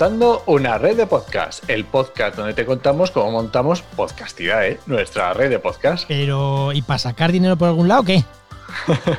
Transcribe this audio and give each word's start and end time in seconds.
Montando 0.00 0.42
una 0.46 0.78
red 0.78 0.96
de 0.96 1.06
podcast, 1.06 1.68
el 1.68 1.84
podcast 1.84 2.34
donde 2.34 2.54
te 2.54 2.64
contamos 2.64 3.10
cómo 3.10 3.32
montamos 3.32 3.82
Podcastidae, 3.82 4.70
¿eh? 4.70 4.80
nuestra 4.86 5.34
red 5.34 5.50
de 5.50 5.58
podcast. 5.58 6.04
Pero, 6.08 6.72
¿y 6.72 6.80
para 6.80 6.98
sacar 6.98 7.30
dinero 7.30 7.58
por 7.58 7.68
algún 7.68 7.86
lado 7.86 8.04
qué? 8.04 8.24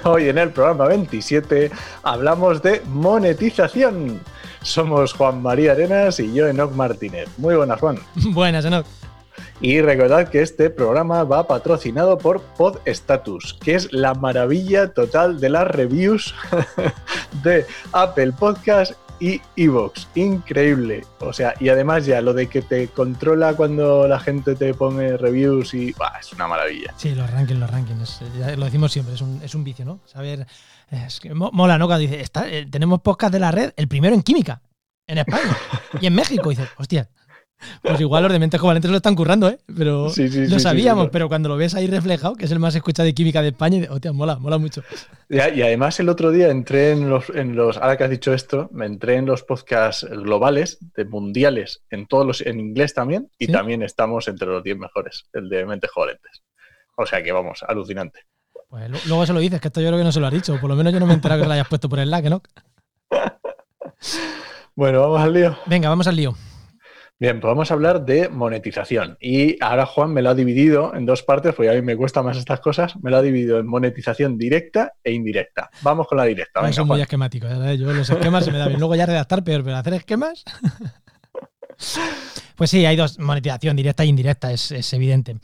Hoy 0.05 0.29
en 0.29 0.39
el 0.39 0.49
programa 0.49 0.87
27 0.87 1.69
hablamos 2.01 2.63
de 2.63 2.81
monetización. 2.87 4.21
Somos 4.63 5.13
Juan 5.13 5.43
María 5.43 5.73
Arenas 5.73 6.19
y 6.19 6.33
yo, 6.33 6.47
Enoc 6.47 6.73
Martínez. 6.73 7.29
Muy 7.37 7.53
buenas, 7.53 7.79
Juan. 7.79 7.99
Buenas, 8.15 8.65
Enoc. 8.65 8.87
Y 9.59 9.81
recordad 9.81 10.29
que 10.29 10.41
este 10.41 10.71
programa 10.71 11.23
va 11.23 11.45
patrocinado 11.45 12.17
por 12.17 12.41
PodStatus, 12.41 13.55
que 13.63 13.75
es 13.75 13.93
la 13.93 14.15
maravilla 14.15 14.91
total 14.95 15.39
de 15.39 15.49
las 15.49 15.67
reviews 15.67 16.33
de 17.43 17.67
Apple 17.91 18.31
Podcast 18.31 18.93
y 19.21 19.39
Evox. 19.55 20.07
Increíble. 20.15 21.05
O 21.19 21.31
sea, 21.31 21.53
y 21.59 21.69
además 21.69 22.05
ya 22.07 22.19
lo 22.21 22.33
de 22.33 22.47
que 22.47 22.63
te 22.63 22.87
controla 22.87 23.53
cuando 23.53 24.07
la 24.07 24.19
gente 24.19 24.55
te 24.55 24.73
pone 24.73 25.15
reviews 25.15 25.73
y 25.75 25.93
es 26.19 26.33
una 26.33 26.47
maravilla. 26.47 26.93
Sí, 26.97 27.13
los 27.13 27.29
rankings, 27.29 27.59
los 27.59 27.69
rankings. 27.69 28.19
ya 28.37 28.55
lo 28.55 28.65
decimos 28.65 28.91
siempre, 28.91 29.13
es 29.13 29.21
un, 29.21 29.39
es 29.43 29.53
un 29.53 29.63
vicio, 29.63 29.85
¿no? 29.85 29.99
Saber. 30.05 30.47
Es 30.89 31.19
que 31.19 31.33
mola, 31.33 31.77
¿no? 31.77 31.85
Cuando 31.85 32.01
dice, 32.01 32.19
está, 32.19 32.49
eh, 32.49 32.65
tenemos 32.69 33.01
podcast 33.01 33.31
de 33.31 33.39
la 33.39 33.51
red, 33.51 33.71
el 33.77 33.87
primero 33.87 34.13
en 34.13 34.23
química, 34.23 34.61
en 35.07 35.19
España 35.19 35.55
y 36.01 36.07
en 36.07 36.15
México. 36.15 36.51
Y 36.51 36.55
dices, 36.55 36.69
hostia, 36.77 37.07
pues 37.81 37.99
igual 37.99 38.23
los 38.23 38.31
dementes 38.31 38.59
covalentes 38.59 38.91
lo 38.91 38.97
están 38.97 39.15
currando, 39.15 39.49
¿eh? 39.49 39.59
Pero 39.77 40.11
lo 40.15 40.59
sabíamos, 40.59 41.09
pero 41.11 41.27
cuando 41.27 41.49
lo 41.49 41.57
ves 41.57 41.75
ahí 41.75 41.87
reflejado, 41.87 42.35
que 42.35 42.45
es 42.45 42.51
el 42.51 42.59
más 42.59 42.75
escuchado 42.75 43.05
de 43.05 43.13
química 43.13 43.41
de 43.41 43.49
España, 43.49 43.87
hostia, 43.89 44.11
mola, 44.11 44.37
mola 44.37 44.57
mucho. 44.57 44.83
y 45.29 45.39
además 45.39 45.99
el 45.99 46.09
otro 46.09 46.31
día 46.31 46.49
entré 46.49 46.91
en 46.91 47.09
los, 47.09 47.29
en 47.29 47.55
los, 47.55 47.77
ahora 47.77 47.97
que 47.97 48.03
has 48.03 48.09
dicho 48.09 48.33
esto, 48.33 48.69
me 48.71 48.85
entré 48.85 49.15
en 49.15 49.25
los 49.25 49.43
podcasts 49.43 50.07
globales, 50.09 50.79
de 50.95 51.05
mundiales, 51.05 51.83
en 51.89 52.07
todos 52.07 52.25
los, 52.25 52.41
en 52.41 52.59
inglés 52.59 52.93
también, 52.93 53.29
y 53.37 53.47
también 53.47 53.83
estamos 53.83 54.27
entre 54.27 54.47
los 54.47 54.63
10 54.63 54.77
mejores, 54.77 55.25
el 55.33 55.49
de 55.49 55.65
mentes 55.65 55.91
covalentes. 55.91 56.43
O 56.95 57.05
sea 57.05 57.23
que 57.23 57.31
vamos, 57.31 57.63
alucinante. 57.67 58.21
Pues 58.69 58.89
luego 59.07 59.25
se 59.25 59.33
lo 59.33 59.39
dices, 59.39 59.59
que 59.59 59.67
esto 59.67 59.81
yo 59.81 59.87
creo 59.87 59.97
que 59.97 60.05
no 60.05 60.11
se 60.11 60.19
lo 60.19 60.27
ha 60.27 60.31
dicho, 60.31 60.57
por 60.59 60.69
lo 60.69 60.75
menos 60.75 60.93
yo 60.93 60.99
no 60.99 61.05
me 61.05 61.11
he 61.11 61.15
enterado 61.15 61.41
que 61.41 61.47
lo 61.47 61.53
hayas 61.53 61.67
puesto 61.67 61.89
por 61.89 61.99
el 61.99 62.09
lag, 62.09 62.29
¿no? 62.29 62.41
bueno, 64.75 65.01
vamos 65.01 65.21
al 65.21 65.33
lío. 65.33 65.57
Venga, 65.65 65.89
vamos 65.89 66.07
al 66.07 66.15
lío. 66.15 66.35
Bien, 67.21 67.39
pues 67.39 67.51
vamos 67.51 67.69
a 67.69 67.75
hablar 67.75 68.03
de 68.03 68.29
monetización. 68.29 69.15
Y 69.21 69.63
ahora 69.63 69.85
Juan 69.85 70.11
me 70.11 70.23
lo 70.23 70.31
ha 70.31 70.33
dividido 70.33 70.95
en 70.95 71.05
dos 71.05 71.21
partes, 71.21 71.53
porque 71.53 71.69
a 71.69 71.73
mí 71.73 71.83
me 71.83 71.95
cuesta 71.95 72.23
más 72.23 72.35
estas 72.35 72.61
cosas. 72.61 72.95
Me 73.03 73.11
lo 73.11 73.17
ha 73.17 73.21
dividido 73.21 73.59
en 73.59 73.67
monetización 73.67 74.39
directa 74.39 74.93
e 75.03 75.11
indirecta. 75.11 75.69
Vamos 75.83 76.07
con 76.07 76.17
la 76.17 76.23
directa. 76.23 76.61
Venga, 76.61 76.83
muy 76.83 76.99
esquemático. 76.99 77.45
Yo 77.75 77.93
los 77.93 78.09
esquemas 78.09 78.43
se 78.43 78.51
me 78.51 78.57
da 78.57 78.67
bien. 78.67 78.79
Luego 78.79 78.95
ya 78.95 79.05
redactar 79.05 79.43
peor, 79.43 79.63
pero 79.63 79.77
hacer 79.77 79.93
esquemas. 79.93 80.43
pues 82.55 82.71
sí, 82.71 82.87
hay 82.87 82.95
dos. 82.95 83.19
Monetización 83.19 83.75
directa 83.75 84.01
e 84.01 84.07
indirecta, 84.07 84.51
es, 84.51 84.91
evidente. 84.91 85.37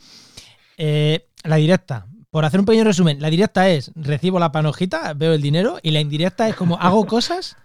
Eh, 0.78 1.28
la 1.44 1.56
directa, 1.56 2.08
por 2.30 2.44
hacer 2.44 2.58
un 2.58 2.66
pequeño 2.66 2.82
resumen, 2.82 3.22
la 3.22 3.30
directa 3.30 3.68
es 3.68 3.92
recibo 3.94 4.40
la 4.40 4.50
panojita, 4.50 5.14
veo 5.14 5.32
el 5.32 5.42
dinero, 5.42 5.78
y 5.80 5.92
la 5.92 6.00
indirecta 6.00 6.48
es 6.48 6.56
como 6.56 6.76
hago 6.80 7.06
cosas 7.06 7.56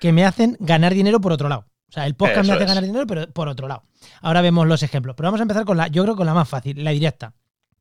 que 0.00 0.10
me 0.14 0.24
hacen 0.24 0.56
ganar 0.58 0.94
dinero 0.94 1.20
por 1.20 1.32
otro 1.32 1.50
lado. 1.50 1.66
O 1.88 1.92
sea, 1.92 2.06
el 2.06 2.14
podcast 2.14 2.46
me 2.46 2.54
hace 2.54 2.66
ganar 2.66 2.84
dinero, 2.84 3.06
pero 3.06 3.30
por 3.30 3.48
otro 3.48 3.66
lado. 3.66 3.84
Ahora 4.20 4.42
vemos 4.42 4.66
los 4.66 4.82
ejemplos. 4.82 5.16
Pero 5.16 5.28
vamos 5.28 5.40
a 5.40 5.42
empezar 5.42 5.64
con 5.64 5.76
la, 5.76 5.88
yo 5.88 6.02
creo 6.02 6.16
con 6.16 6.26
la 6.26 6.34
más 6.34 6.48
fácil, 6.48 6.84
la 6.84 6.90
directa. 6.90 7.32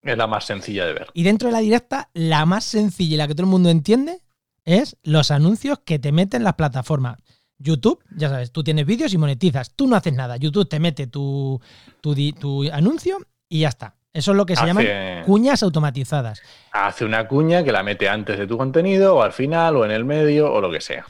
Es 0.01 0.17
la 0.17 0.27
más 0.27 0.45
sencilla 0.45 0.85
de 0.85 0.93
ver. 0.93 1.07
Y 1.13 1.23
dentro 1.23 1.49
de 1.49 1.53
la 1.53 1.59
directa, 1.59 2.09
la 2.13 2.45
más 2.45 2.63
sencilla 2.63 3.15
y 3.15 3.17
la 3.17 3.27
que 3.27 3.35
todo 3.35 3.43
el 3.43 3.51
mundo 3.51 3.69
entiende 3.69 4.21
es 4.63 4.97
los 5.03 5.31
anuncios 5.31 5.79
que 5.79 5.99
te 5.99 6.11
meten 6.11 6.43
las 6.43 6.53
plataformas. 6.53 7.17
YouTube, 7.59 8.03
ya 8.15 8.29
sabes, 8.29 8.51
tú 8.51 8.63
tienes 8.63 8.85
vídeos 8.85 9.13
y 9.13 9.17
monetizas. 9.17 9.73
Tú 9.75 9.87
no 9.87 9.95
haces 9.95 10.13
nada. 10.13 10.37
YouTube 10.37 10.69
te 10.69 10.79
mete 10.79 11.07
tu, 11.07 11.59
tu, 12.01 12.69
anuncio 12.71 13.17
y 13.49 13.61
ya 13.61 13.69
está. 13.69 13.95
Eso 14.13 14.31
es 14.31 14.37
lo 14.37 14.45
que 14.45 14.55
se 14.55 14.65
llaman 14.65 14.85
cuñas 15.25 15.61
automatizadas. 15.63 16.41
Hace 16.71 17.05
una 17.05 17.27
cuña 17.27 17.63
que 17.63 17.71
la 17.71 17.83
mete 17.83 18.09
antes 18.09 18.39
de 18.39 18.47
tu 18.47 18.57
contenido 18.57 19.15
o 19.15 19.21
al 19.21 19.31
final 19.31 19.75
o 19.75 19.85
en 19.85 19.91
el 19.91 20.05
medio 20.05 20.51
o 20.51 20.61
lo 20.61 20.71
que 20.71 20.81
sea. 20.81 21.05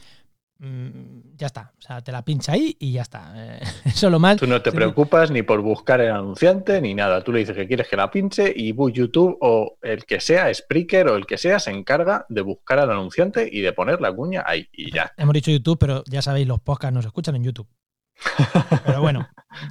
Mm, 0.58 1.17
ya 1.38 1.46
está. 1.46 1.72
O 1.78 1.80
sea, 1.80 2.00
te 2.02 2.12
la 2.12 2.22
pincha 2.22 2.52
ahí 2.52 2.76
y 2.78 2.92
ya 2.92 3.02
está. 3.02 3.32
Eh, 3.36 3.60
eso 3.84 4.06
es 4.06 4.12
lo 4.12 4.18
más. 4.18 4.36
Tú 4.36 4.46
no 4.46 4.60
te 4.60 4.72
preocupas 4.72 5.30
ni 5.30 5.42
por 5.42 5.60
buscar 5.62 6.00
el 6.00 6.10
anunciante 6.10 6.80
ni 6.80 6.94
nada. 6.94 7.22
Tú 7.22 7.32
le 7.32 7.38
dices 7.38 7.56
que 7.56 7.66
quieres 7.66 7.88
que 7.88 7.96
la 7.96 8.10
pinche 8.10 8.52
y 8.54 8.74
YouTube 8.92 9.38
o 9.40 9.78
el 9.82 10.04
que 10.04 10.20
sea, 10.20 10.52
Spreaker 10.52 11.08
o 11.08 11.16
el 11.16 11.26
que 11.26 11.38
sea, 11.38 11.58
se 11.58 11.70
encarga 11.70 12.26
de 12.28 12.42
buscar 12.42 12.80
al 12.80 12.90
anunciante 12.90 13.48
y 13.50 13.60
de 13.60 13.72
poner 13.72 14.00
la 14.00 14.12
cuña 14.12 14.42
ahí 14.44 14.68
y 14.72 14.92
ya. 14.92 15.12
Hemos 15.16 15.34
dicho 15.34 15.50
YouTube, 15.50 15.78
pero 15.78 16.02
ya 16.06 16.22
sabéis, 16.22 16.46
los 16.46 16.60
podcasts 16.60 16.94
nos 16.94 17.06
escuchan 17.06 17.36
en 17.36 17.44
YouTube. 17.44 17.68
pero 18.84 19.00
bueno, 19.00 19.28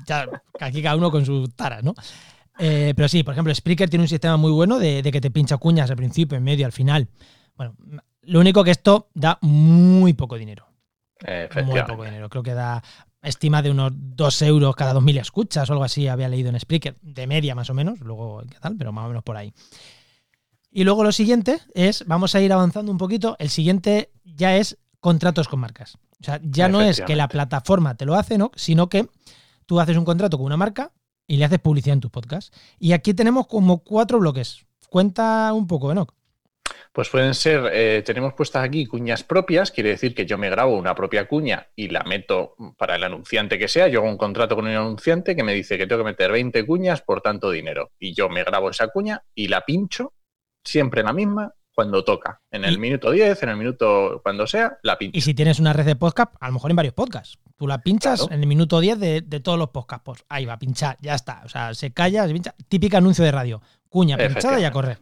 ya 0.07 0.25
aquí 0.59 0.81
cada 0.81 0.95
uno 0.95 1.11
con 1.11 1.25
sus 1.25 1.53
taras, 1.55 1.83
¿no? 1.83 1.93
Eh, 2.59 2.93
pero 2.95 3.07
sí, 3.07 3.23
por 3.23 3.33
ejemplo, 3.33 3.53
Spreaker 3.53 3.89
tiene 3.89 4.03
un 4.03 4.09
sistema 4.09 4.37
muy 4.37 4.51
bueno 4.51 4.79
de, 4.79 5.01
de 5.01 5.11
que 5.11 5.21
te 5.21 5.29
pincha 5.29 5.57
cuñas 5.57 5.91
al 5.91 5.97
principio, 5.97 6.37
en 6.37 6.43
medio, 6.43 6.65
al 6.65 6.71
final. 6.71 7.09
Bueno, 7.55 7.75
lo 8.21 8.39
único 8.39 8.63
que 8.63 8.71
esto 8.71 9.09
da 9.13 9.37
muy 9.41 10.13
poco 10.13 10.37
dinero. 10.37 10.66
Muy 11.65 11.81
poco 11.83 12.03
dinero. 12.03 12.29
Creo 12.29 12.43
que 12.43 12.53
da 12.53 12.83
estima 13.21 13.61
de 13.61 13.71
unos 13.71 13.91
2 13.93 14.41
euros 14.43 14.75
cada 14.75 14.93
2.000 14.93 15.19
escuchas 15.19 15.69
o 15.69 15.73
algo 15.73 15.83
así, 15.83 16.07
había 16.07 16.29
leído 16.29 16.49
en 16.49 16.59
Spreaker, 16.59 16.95
de 17.01 17.27
media 17.27 17.55
más 17.55 17.69
o 17.69 17.73
menos, 17.73 17.99
luego 17.99 18.41
qué 18.49 18.57
tal, 18.59 18.75
pero 18.77 18.91
más 18.91 19.05
o 19.05 19.07
menos 19.09 19.23
por 19.23 19.37
ahí. 19.37 19.53
Y 20.71 20.83
luego 20.83 21.03
lo 21.03 21.11
siguiente 21.11 21.59
es, 21.73 22.05
vamos 22.07 22.35
a 22.35 22.41
ir 22.41 22.53
avanzando 22.53 22.91
un 22.91 22.97
poquito, 22.97 23.35
el 23.39 23.49
siguiente 23.49 24.11
ya 24.23 24.55
es 24.55 24.77
contratos 24.99 25.47
con 25.47 25.59
marcas. 25.59 25.97
O 26.21 26.23
sea, 26.23 26.39
ya 26.43 26.67
no 26.67 26.81
es 26.81 27.01
que 27.01 27.15
la 27.15 27.27
plataforma 27.27 27.95
te 27.95 28.05
lo 28.05 28.15
hace, 28.15 28.37
¿no? 28.37 28.51
sino 28.55 28.89
que 28.89 29.07
tú 29.65 29.79
haces 29.79 29.97
un 29.97 30.05
contrato 30.05 30.37
con 30.37 30.45
una 30.45 30.57
marca 30.57 30.91
y 31.27 31.37
le 31.37 31.45
haces 31.45 31.59
publicidad 31.59 31.93
en 31.93 32.01
tus 32.01 32.11
podcasts. 32.11 32.51
Y 32.79 32.93
aquí 32.93 33.13
tenemos 33.13 33.47
como 33.47 33.79
cuatro 33.79 34.19
bloques. 34.19 34.65
Cuenta 34.89 35.51
un 35.53 35.67
poco, 35.67 35.91
Enoch. 35.91 36.13
Pues 36.97 37.09
pueden 37.09 37.35
ser, 37.35 37.69
eh, 37.73 38.01
tenemos 38.03 38.33
puestas 38.33 38.63
aquí 38.63 38.87
cuñas 38.87 39.23
propias, 39.23 39.69
quiere 39.69 39.91
decir 39.91 40.15
que 40.15 40.25
yo 40.25 40.39
me 40.39 40.49
grabo 40.49 40.75
una 40.75 40.95
propia 40.95 41.27
cuña 41.27 41.67
y 41.75 41.89
la 41.89 42.01
meto 42.01 42.55
para 42.75 42.95
el 42.95 43.03
anunciante 43.03 43.59
que 43.59 43.67
sea. 43.67 43.87
Yo 43.87 43.99
hago 43.99 44.09
un 44.09 44.17
contrato 44.17 44.55
con 44.55 44.65
un 44.65 44.71
anunciante 44.71 45.35
que 45.35 45.43
me 45.43 45.53
dice 45.53 45.77
que 45.77 45.85
tengo 45.85 46.01
que 46.01 46.09
meter 46.09 46.31
20 46.31 46.65
cuñas 46.65 47.03
por 47.03 47.21
tanto 47.21 47.51
dinero. 47.51 47.91
Y 47.99 48.15
yo 48.15 48.29
me 48.29 48.43
grabo 48.43 48.71
esa 48.71 48.87
cuña 48.87 49.21
y 49.35 49.47
la 49.47 49.61
pincho 49.61 50.15
siempre 50.63 51.03
la 51.03 51.13
misma 51.13 51.53
cuando 51.71 52.03
toca. 52.03 52.41
En 52.49 52.65
el 52.65 52.79
minuto 52.79 53.11
10, 53.11 53.43
en 53.43 53.49
el 53.49 53.57
minuto 53.57 54.19
cuando 54.23 54.47
sea, 54.47 54.79
la 54.81 54.97
pincho. 54.97 55.15
Y 55.15 55.21
si 55.21 55.35
tienes 55.35 55.59
una 55.59 55.73
red 55.73 55.85
de 55.85 55.97
podcast, 55.97 56.33
a 56.39 56.47
lo 56.47 56.53
mejor 56.53 56.71
en 56.71 56.77
varios 56.77 56.95
podcasts. 56.95 57.37
Tú 57.57 57.67
la 57.67 57.77
pinchas 57.83 58.25
en 58.31 58.41
el 58.41 58.47
minuto 58.47 58.79
10 58.79 58.99
de, 58.99 59.21
todos 59.41 59.59
los 59.59 59.69
podcasts. 59.69 60.01
Pues 60.03 60.25
ahí 60.29 60.45
va, 60.45 60.53
a 60.53 60.57
pinchar, 60.57 60.97
ya 60.99 61.13
está. 61.13 61.43
O 61.45 61.49
sea, 61.49 61.75
se 61.75 61.93
calla, 61.93 62.25
se 62.25 62.33
pincha. 62.33 62.55
Típica 62.67 62.97
anuncio 62.97 63.23
de 63.23 63.31
radio. 63.31 63.61
Cuña 63.87 64.17
pinchada 64.17 64.59
y 64.59 64.63
a 64.63 64.71
correr 64.71 64.97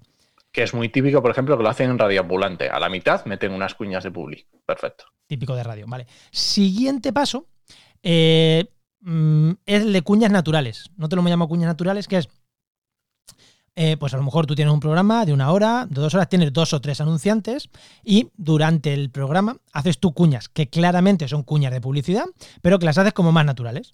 que 0.56 0.64
es 0.64 0.74
muy 0.74 0.88
típico, 0.88 1.22
por 1.22 1.32
ejemplo, 1.32 1.58
que 1.58 1.64
lo 1.64 1.70
hacen 1.70 1.92
en 1.92 2.00
radio 2.00 2.22
ambulante. 2.22 2.70
A 2.70 2.80
la 2.80 2.88
mitad 2.88 3.26
meten 3.26 3.52
unas 3.52 3.76
cuñas 3.76 4.06
de 4.06 4.12
public. 4.12 4.48
Perfecto. 4.66 5.04
Típico 5.28 5.54
de 5.54 5.64
radio, 5.64 5.86
vale. 5.86 6.08
Siguiente 6.32 7.12
paso 7.12 7.48
eh, 8.02 8.64
mm, 9.02 9.50
es 9.66 9.82
el 9.82 9.92
de 9.92 10.02
cuñas 10.02 10.32
naturales. 10.32 10.90
No 10.96 11.10
te 11.10 11.18
lo 11.18 11.24
llamo 11.24 11.50
cuñas 11.50 11.68
naturales, 11.68 12.08
que 12.08 12.20
es, 12.20 12.30
eh, 13.76 13.98
pues 13.98 14.14
a 14.14 14.18
lo 14.18 14.24
mejor 14.24 14.46
tú 14.46 14.56
tienes 14.56 14.74
un 14.74 14.80
programa 14.80 15.26
de 15.26 15.34
una 15.34 15.52
hora, 15.52 15.88
de 15.90 16.00
dos 16.00 16.14
horas, 16.14 16.30
tienes 16.30 16.54
dos 16.54 16.72
o 16.72 16.80
tres 16.80 17.02
anunciantes 17.02 17.70
y 18.06 18.30
durante 18.38 18.94
el 18.94 19.10
programa 19.10 19.58
haces 19.74 20.00
tú 20.00 20.14
cuñas, 20.14 20.48
que 20.48 20.70
claramente 20.70 21.28
son 21.28 21.44
cuñas 21.44 21.74
de 21.74 21.82
publicidad, 21.82 22.28
pero 22.62 22.80
que 22.80 22.86
las 22.86 22.98
haces 22.98 23.12
como 23.12 23.34
más 23.34 23.46
naturales 23.46 23.94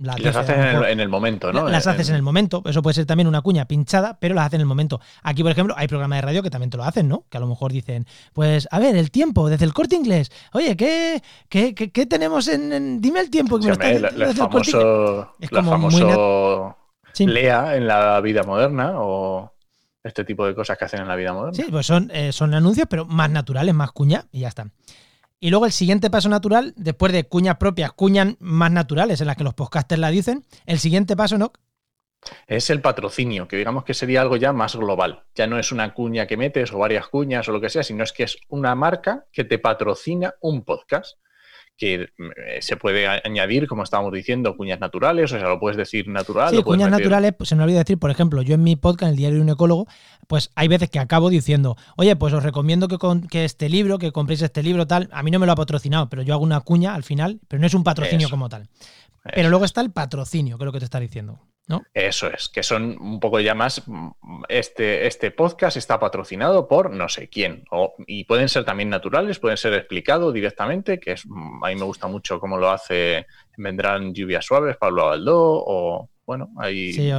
las 0.00 0.36
haces 0.36 0.56
en 0.88 1.00
el, 1.00 1.08
momento, 1.08 1.52
¿no? 1.52 1.68
Las 1.68 1.86
haces 1.86 2.08
en 2.08 2.16
el 2.16 2.22
momento. 2.22 2.62
Eso 2.66 2.82
puede 2.82 2.94
ser 2.94 3.06
también 3.06 3.28
una 3.28 3.42
cuña 3.42 3.66
pinchada, 3.66 4.18
pero 4.18 4.34
las 4.34 4.46
haces 4.46 4.54
en 4.54 4.62
el 4.62 4.66
momento. 4.66 5.00
Aquí, 5.22 5.42
por 5.42 5.52
ejemplo, 5.52 5.74
hay 5.76 5.86
programas 5.86 6.18
de 6.18 6.22
radio 6.22 6.42
que 6.42 6.50
también 6.50 6.70
te 6.70 6.76
lo 6.76 6.84
hacen, 6.84 7.08
¿no? 7.08 7.24
Que 7.28 7.36
a 7.36 7.40
lo 7.40 7.46
mejor 7.46 7.72
dicen, 7.72 8.06
pues, 8.32 8.66
a 8.70 8.78
ver, 8.80 8.96
el 8.96 9.10
tiempo, 9.10 9.48
desde 9.48 9.64
el 9.64 9.72
corte 9.72 9.94
inglés. 9.94 10.32
Oye, 10.52 10.76
¿qué, 10.76 11.22
qué, 11.48 11.74
qué, 11.74 12.06
tenemos 12.06 12.48
en, 12.48 13.00
Dime 13.00 13.20
el 13.20 13.30
tiempo 13.30 13.58
que 13.58 13.72
me 13.72 13.92
el 13.92 14.34
famoso, 14.34 15.36
es 15.38 15.50
famoso 15.50 16.76
Lea 17.18 17.76
en 17.76 17.86
la 17.86 18.20
vida 18.20 18.42
moderna 18.42 18.94
o 18.96 19.52
este 20.02 20.24
tipo 20.24 20.44
de 20.46 20.54
cosas 20.54 20.76
que 20.76 20.84
hacen 20.84 21.00
en 21.00 21.08
la 21.08 21.16
vida 21.16 21.32
moderna. 21.32 21.54
Sí, 21.54 21.70
pues 21.70 21.86
son, 21.86 22.10
eh, 22.12 22.32
son 22.32 22.52
anuncios, 22.52 22.86
pero 22.90 23.06
más 23.06 23.30
naturales, 23.30 23.74
más 23.74 23.92
cuña 23.92 24.26
y 24.32 24.40
ya 24.40 24.48
está. 24.48 24.66
Y 25.40 25.50
luego 25.50 25.66
el 25.66 25.72
siguiente 25.72 26.10
paso 26.10 26.28
natural, 26.28 26.72
después 26.76 27.12
de 27.12 27.24
cuñas 27.24 27.56
propias, 27.56 27.92
cuñas 27.92 28.36
más 28.38 28.70
naturales, 28.70 29.20
en 29.20 29.26
las 29.26 29.36
que 29.36 29.44
los 29.44 29.54
podcasters 29.54 30.00
la 30.00 30.10
dicen, 30.10 30.44
el 30.66 30.78
siguiente 30.78 31.16
paso, 31.16 31.36
¿no? 31.36 31.52
Es 32.46 32.70
el 32.70 32.80
patrocinio, 32.80 33.46
que 33.46 33.56
digamos 33.56 33.84
que 33.84 33.92
sería 33.92 34.22
algo 34.22 34.36
ya 34.36 34.52
más 34.52 34.76
global. 34.76 35.24
Ya 35.34 35.46
no 35.46 35.58
es 35.58 35.72
una 35.72 35.92
cuña 35.92 36.26
que 36.26 36.38
metes 36.38 36.72
o 36.72 36.78
varias 36.78 37.08
cuñas 37.08 37.48
o 37.48 37.52
lo 37.52 37.60
que 37.60 37.68
sea, 37.68 37.82
sino 37.82 38.02
es 38.02 38.12
que 38.12 38.22
es 38.22 38.38
una 38.48 38.74
marca 38.74 39.26
que 39.30 39.44
te 39.44 39.58
patrocina 39.58 40.34
un 40.40 40.64
podcast 40.64 41.18
que 41.76 41.94
eh, 41.94 42.08
se 42.60 42.76
puede 42.76 43.08
añadir, 43.08 43.66
como 43.66 43.82
estábamos 43.82 44.12
diciendo, 44.12 44.56
cuñas 44.56 44.78
naturales, 44.80 45.32
o 45.32 45.38
sea, 45.38 45.48
lo 45.48 45.58
puedes 45.58 45.76
decir 45.76 46.08
natural. 46.08 46.54
Sí, 46.54 46.62
cuñas 46.62 46.90
naturales, 46.90 47.34
pues 47.36 47.48
se 47.48 47.56
me 47.56 47.64
olvida 47.64 47.78
decir, 47.78 47.98
por 47.98 48.10
ejemplo, 48.10 48.42
yo 48.42 48.54
en 48.54 48.62
mi 48.62 48.76
podcast, 48.76 49.04
en 49.04 49.08
el 49.10 49.16
diario 49.16 49.36
de 49.38 49.42
un 49.42 49.48
ecólogo, 49.48 49.86
pues 50.28 50.50
hay 50.54 50.68
veces 50.68 50.88
que 50.88 50.98
acabo 50.98 51.30
diciendo, 51.30 51.76
oye, 51.96 52.14
pues 52.16 52.32
os 52.32 52.42
recomiendo 52.42 52.86
que, 52.86 52.96
que 53.28 53.44
este 53.44 53.68
libro, 53.68 53.98
que 53.98 54.12
compréis 54.12 54.42
este 54.42 54.62
libro, 54.62 54.86
tal, 54.86 55.08
a 55.12 55.22
mí 55.22 55.30
no 55.30 55.38
me 55.38 55.46
lo 55.46 55.52
ha 55.52 55.56
patrocinado, 55.56 56.08
pero 56.08 56.22
yo 56.22 56.34
hago 56.34 56.44
una 56.44 56.60
cuña 56.60 56.94
al 56.94 57.02
final, 57.02 57.40
pero 57.48 57.60
no 57.60 57.66
es 57.66 57.74
un 57.74 57.84
patrocinio 57.84 58.30
como 58.30 58.48
tal. 58.48 58.68
Pero 59.34 59.48
luego 59.48 59.64
está 59.64 59.80
el 59.80 59.90
patrocinio, 59.90 60.58
que 60.58 60.64
es 60.64 60.66
lo 60.66 60.72
que 60.72 60.78
te 60.78 60.84
está 60.84 61.00
diciendo. 61.00 61.40
Eso 61.94 62.28
es, 62.28 62.48
que 62.48 62.62
son 62.62 62.96
un 63.00 63.20
poco 63.20 63.40
ya 63.40 63.54
más, 63.54 63.82
este, 64.48 65.06
este 65.06 65.30
podcast 65.30 65.78
está 65.78 65.98
patrocinado 65.98 66.68
por 66.68 66.90
no 66.90 67.08
sé 67.08 67.28
quién, 67.28 67.64
y 68.06 68.24
pueden 68.24 68.50
ser 68.50 68.64
también 68.64 68.90
naturales, 68.90 69.38
pueden 69.38 69.56
ser 69.56 69.72
explicados 69.72 70.34
directamente, 70.34 71.00
que 71.00 71.12
es, 71.12 71.24
a 71.24 71.68
mí 71.68 71.74
me 71.74 71.84
gusta 71.84 72.06
mucho 72.06 72.38
cómo 72.38 72.58
lo 72.58 72.70
hace 72.70 73.26
Vendrán 73.56 74.12
Lluvias 74.12 74.44
Suaves, 74.44 74.76
Pablo 74.76 75.04
Abaldó, 75.04 75.64
o 75.66 76.10
bueno, 76.26 76.50
hay 76.58 76.92
sí, 76.92 77.10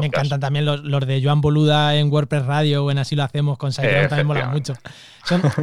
Me 0.00 0.06
encantan 0.06 0.40
también 0.40 0.64
los, 0.64 1.06
de 1.06 1.22
Joan 1.22 1.40
Boluda 1.40 1.94
en 1.94 2.10
WordPress 2.10 2.46
Radio 2.46 2.84
o 2.84 2.90
en 2.90 2.98
Así 2.98 3.14
lo 3.14 3.22
hacemos 3.22 3.58
con 3.58 3.72
Saikron, 3.72 4.08
también 4.08 4.26
mola 4.26 4.48
mucho. 4.48 4.74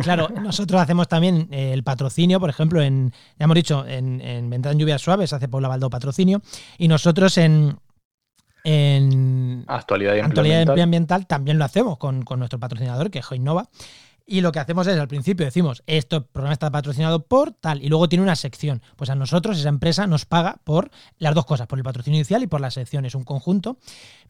claro, 0.02 0.30
nosotros 0.42 0.82
hacemos 0.82 1.08
también 1.08 1.48
eh, 1.52 1.72
el 1.74 1.84
patrocinio, 1.84 2.40
por 2.40 2.50
ejemplo, 2.50 2.82
en, 2.82 3.12
ya 3.38 3.46
hemos 3.46 3.56
dicho, 3.56 3.86
en, 3.88 4.22
en 4.22 4.50
Vendrán 4.50 4.80
Lluvias 4.80 5.02
Suaves 5.02 5.34
hace 5.34 5.48
Pablo 5.48 5.68
Abaldó 5.68 5.90
patrocinio, 5.90 6.42
y 6.78 6.88
nosotros 6.88 7.38
en, 7.40 7.78
en 8.64 9.66
actualidad 9.68 10.16
y 10.16 10.20
actualidad 10.20 10.80
ambiental 10.80 11.28
también 11.28 11.58
lo 11.58 11.66
hacemos 11.66 11.98
con, 11.98 12.24
nuestro 12.38 12.60
patrocinador, 12.60 13.12
que 13.12 13.20
es. 13.20 13.26
Y 14.26 14.40
lo 14.40 14.54
que 14.54 14.60
hacemos 14.60 14.88
es, 14.88 14.98
al 14.98 15.10
principio 15.10 15.46
decimos, 15.46 15.84
este 15.86 16.22
programa 16.22 16.54
está 16.54 16.72
patrocinado 16.72 17.26
por 17.26 17.52
tal, 17.52 17.84
y 17.84 17.90
luego 17.90 18.08
tiene 18.08 18.24
una 18.24 18.38
sección. 18.38 18.82
Pues 18.96 19.10
a 19.10 19.16
nosotros, 19.16 19.60
esa 19.60 19.68
empresa, 19.68 20.08
nos 20.08 20.26
paga 20.26 20.60
por 20.64 20.92
las 21.18 21.36
dos 21.36 21.46
cosas, 21.46 21.68
por 21.68 21.78
el 21.78 21.84
patrocinio 21.84 22.20
inicial 22.20 22.42
y 22.42 22.48
por 22.48 22.62
la 22.62 22.72
sección, 22.72 23.04
es 23.04 23.16
un 23.16 23.24
conjunto. 23.24 23.78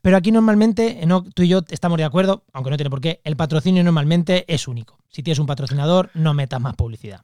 Pero 0.01 0.17
aquí 0.17 0.31
normalmente, 0.31 1.05
no, 1.05 1.23
tú 1.23 1.43
y 1.43 1.47
yo 1.47 1.61
estamos 1.69 1.99
de 1.99 2.05
acuerdo, 2.05 2.43
aunque 2.53 2.71
no 2.71 2.77
tiene 2.77 2.89
por 2.89 3.01
qué, 3.01 3.21
el 3.23 3.35
patrocinio 3.35 3.83
normalmente 3.83 4.45
es 4.51 4.67
único. 4.67 4.97
Si 5.09 5.21
tienes 5.21 5.37
un 5.37 5.45
patrocinador, 5.45 6.09
no 6.15 6.33
metas 6.33 6.59
más 6.59 6.75
publicidad. 6.75 7.21